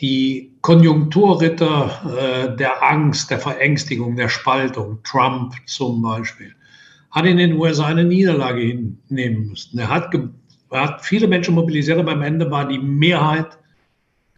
Die 0.00 0.52
Konjunkturritter 0.62 2.52
äh, 2.52 2.56
der 2.56 2.82
Angst, 2.82 3.30
der 3.30 3.38
Verängstigung, 3.38 4.16
der 4.16 4.28
Spaltung, 4.28 4.98
Trump 5.04 5.54
zum 5.66 6.02
Beispiel, 6.02 6.54
hat 7.10 7.26
in 7.26 7.36
den 7.36 7.54
USA 7.54 7.86
eine 7.86 8.04
Niederlage 8.04 8.62
hinnehmen 8.62 9.48
müssen. 9.48 9.78
Er 9.78 9.90
hat, 9.90 10.14
er 10.70 10.80
hat 10.80 11.04
viele 11.04 11.28
Menschen 11.28 11.54
mobilisiert, 11.54 11.98
aber 11.98 12.12
am 12.12 12.22
Ende 12.22 12.50
war 12.50 12.66
die 12.66 12.78
Mehrheit 12.78 13.58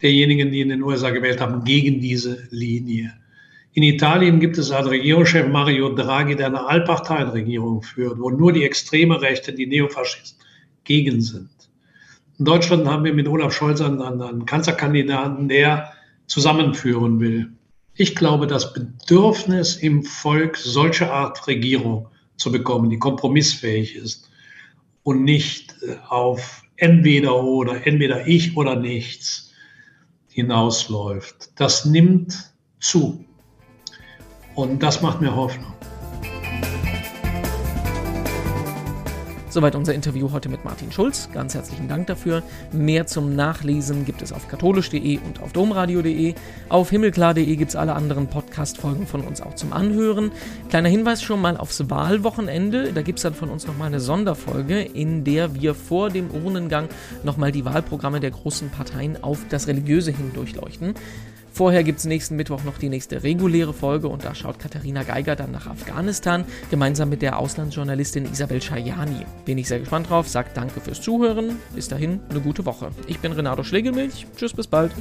derjenigen, 0.01 0.51
die 0.51 0.61
in 0.61 0.69
den 0.69 0.83
USA 0.83 1.09
gewählt 1.09 1.39
haben, 1.39 1.63
gegen 1.63 1.99
diese 2.01 2.47
Linie. 2.51 3.13
In 3.75 3.83
Italien 3.83 4.39
gibt 4.39 4.57
es 4.57 4.71
einen 4.71 4.87
Regierungschef 4.87 5.49
Mario 5.49 5.93
Draghi, 5.93 6.37
der 6.37 6.47
eine 6.47 6.65
Allparteienregierung 6.65 7.81
führt, 7.81 8.17
wo 8.19 8.29
nur 8.29 8.53
die 8.53 8.63
extreme 8.63 9.21
Rechte, 9.21 9.51
die 9.51 9.67
Neofaschisten, 9.67 10.41
gegen 10.85 11.19
sind. 11.19 11.49
In 12.39 12.45
Deutschland 12.45 12.87
haben 12.87 13.03
wir 13.03 13.13
mit 13.13 13.27
Olaf 13.27 13.51
Scholz 13.51 13.81
einen, 13.81 14.01
einen 14.01 14.45
Kanzlerkandidaten, 14.45 15.49
der 15.49 15.91
zusammenführen 16.25 17.19
will. 17.19 17.51
Ich 17.95 18.15
glaube, 18.15 18.47
das 18.47 18.71
Bedürfnis 18.71 19.75
im 19.75 20.03
Volk, 20.03 20.55
solche 20.55 21.11
Art 21.11 21.45
Regierung 21.45 22.07
zu 22.37 22.53
bekommen, 22.53 22.89
die 22.89 22.97
kompromissfähig 22.97 23.97
ist 23.97 24.31
und 25.03 25.25
nicht 25.25 25.75
äh, 25.81 25.97
auf 26.07 26.63
entweder 26.77 27.43
oder, 27.43 27.85
entweder 27.85 28.25
ich 28.25 28.55
oder 28.55 28.77
nichts 28.77 29.51
hinausläuft, 30.29 31.49
das 31.59 31.83
nimmt 31.83 32.53
zu. 32.79 33.24
Und 34.55 34.81
das 34.81 35.01
macht 35.01 35.21
mir 35.21 35.35
Hoffnung. 35.35 35.73
Soweit 39.55 39.75
unser 39.75 39.93
Interview 39.93 40.33
heute 40.33 40.49
mit 40.49 40.65
Martin 40.65 40.91
Schulz. 40.91 41.29
Ganz 41.31 41.53
herzlichen 41.53 41.87
Dank 41.87 42.07
dafür. 42.07 42.43
Mehr 42.73 43.07
zum 43.07 43.37
Nachlesen 43.37 44.03
gibt 44.03 44.21
es 44.21 44.33
auf 44.33 44.49
katholisch.de 44.49 45.19
und 45.19 45.41
auf 45.41 45.53
domradio.de. 45.53 46.35
Auf 46.67 46.89
himmelklar.de 46.89 47.55
gibt 47.55 47.69
es 47.69 47.77
alle 47.77 47.93
anderen 47.95 48.27
Podcast-Folgen 48.27 49.07
von 49.07 49.21
uns 49.21 49.39
auch 49.39 49.55
zum 49.55 49.71
Anhören. 49.71 50.31
Kleiner 50.67 50.89
Hinweis 50.89 51.21
schon 51.21 51.39
mal 51.39 51.55
aufs 51.55 51.89
Wahlwochenende. 51.89 52.91
Da 52.91 53.01
gibt 53.01 53.19
es 53.19 53.23
dann 53.23 53.33
von 53.33 53.49
uns 53.49 53.65
nochmal 53.65 53.87
eine 53.87 54.01
Sonderfolge, 54.01 54.81
in 54.81 55.23
der 55.23 55.55
wir 55.55 55.73
vor 55.73 56.09
dem 56.09 56.31
Urnengang 56.31 56.89
nochmal 57.23 57.53
die 57.53 57.63
Wahlprogramme 57.63 58.19
der 58.19 58.31
großen 58.31 58.71
Parteien 58.71 59.23
auf 59.23 59.39
das 59.49 59.67
Religiöse 59.67 60.11
hin 60.11 60.31
durchleuchten. 60.33 60.95
Vorher 61.55 61.85
gibt 61.85 61.99
es 61.99 62.05
nächsten 62.05 62.35
Mittwoch 62.35 62.65
noch 62.65 62.77
die 62.77 62.89
nächste 62.89 63.23
reguläre 63.23 63.73
Folge 63.73 64.09
und 64.09 64.25
da 64.25 64.35
schaut 64.35 64.59
Katharina 64.59 65.03
Geiger 65.03 65.37
dann 65.37 65.51
nach 65.51 65.67
Afghanistan, 65.67 66.43
gemeinsam 66.69 67.07
mit 67.07 67.21
der 67.21 67.39
Auslandsjournalistin 67.39 68.25
Isabel 68.25 68.61
Schajani. 68.61 69.25
Bin 69.45 69.57
ich 69.57 69.69
sehr 69.69 69.79
gespannt 69.79 70.09
drauf, 70.09 70.27
sagt 70.27 70.57
danke 70.57 70.81
fürs 70.81 70.99
Zuhören. 71.01 71.57
Bis 71.73 71.87
dahin, 71.87 72.19
eine 72.29 72.41
gute 72.41 72.65
Woche. 72.65 72.89
Ich 73.07 73.19
bin 73.19 73.31
Renato 73.31 73.63
Schlegelmilch. 73.63 74.27
Tschüss, 74.35 74.51
bis 74.51 74.67
bald. 74.67 74.91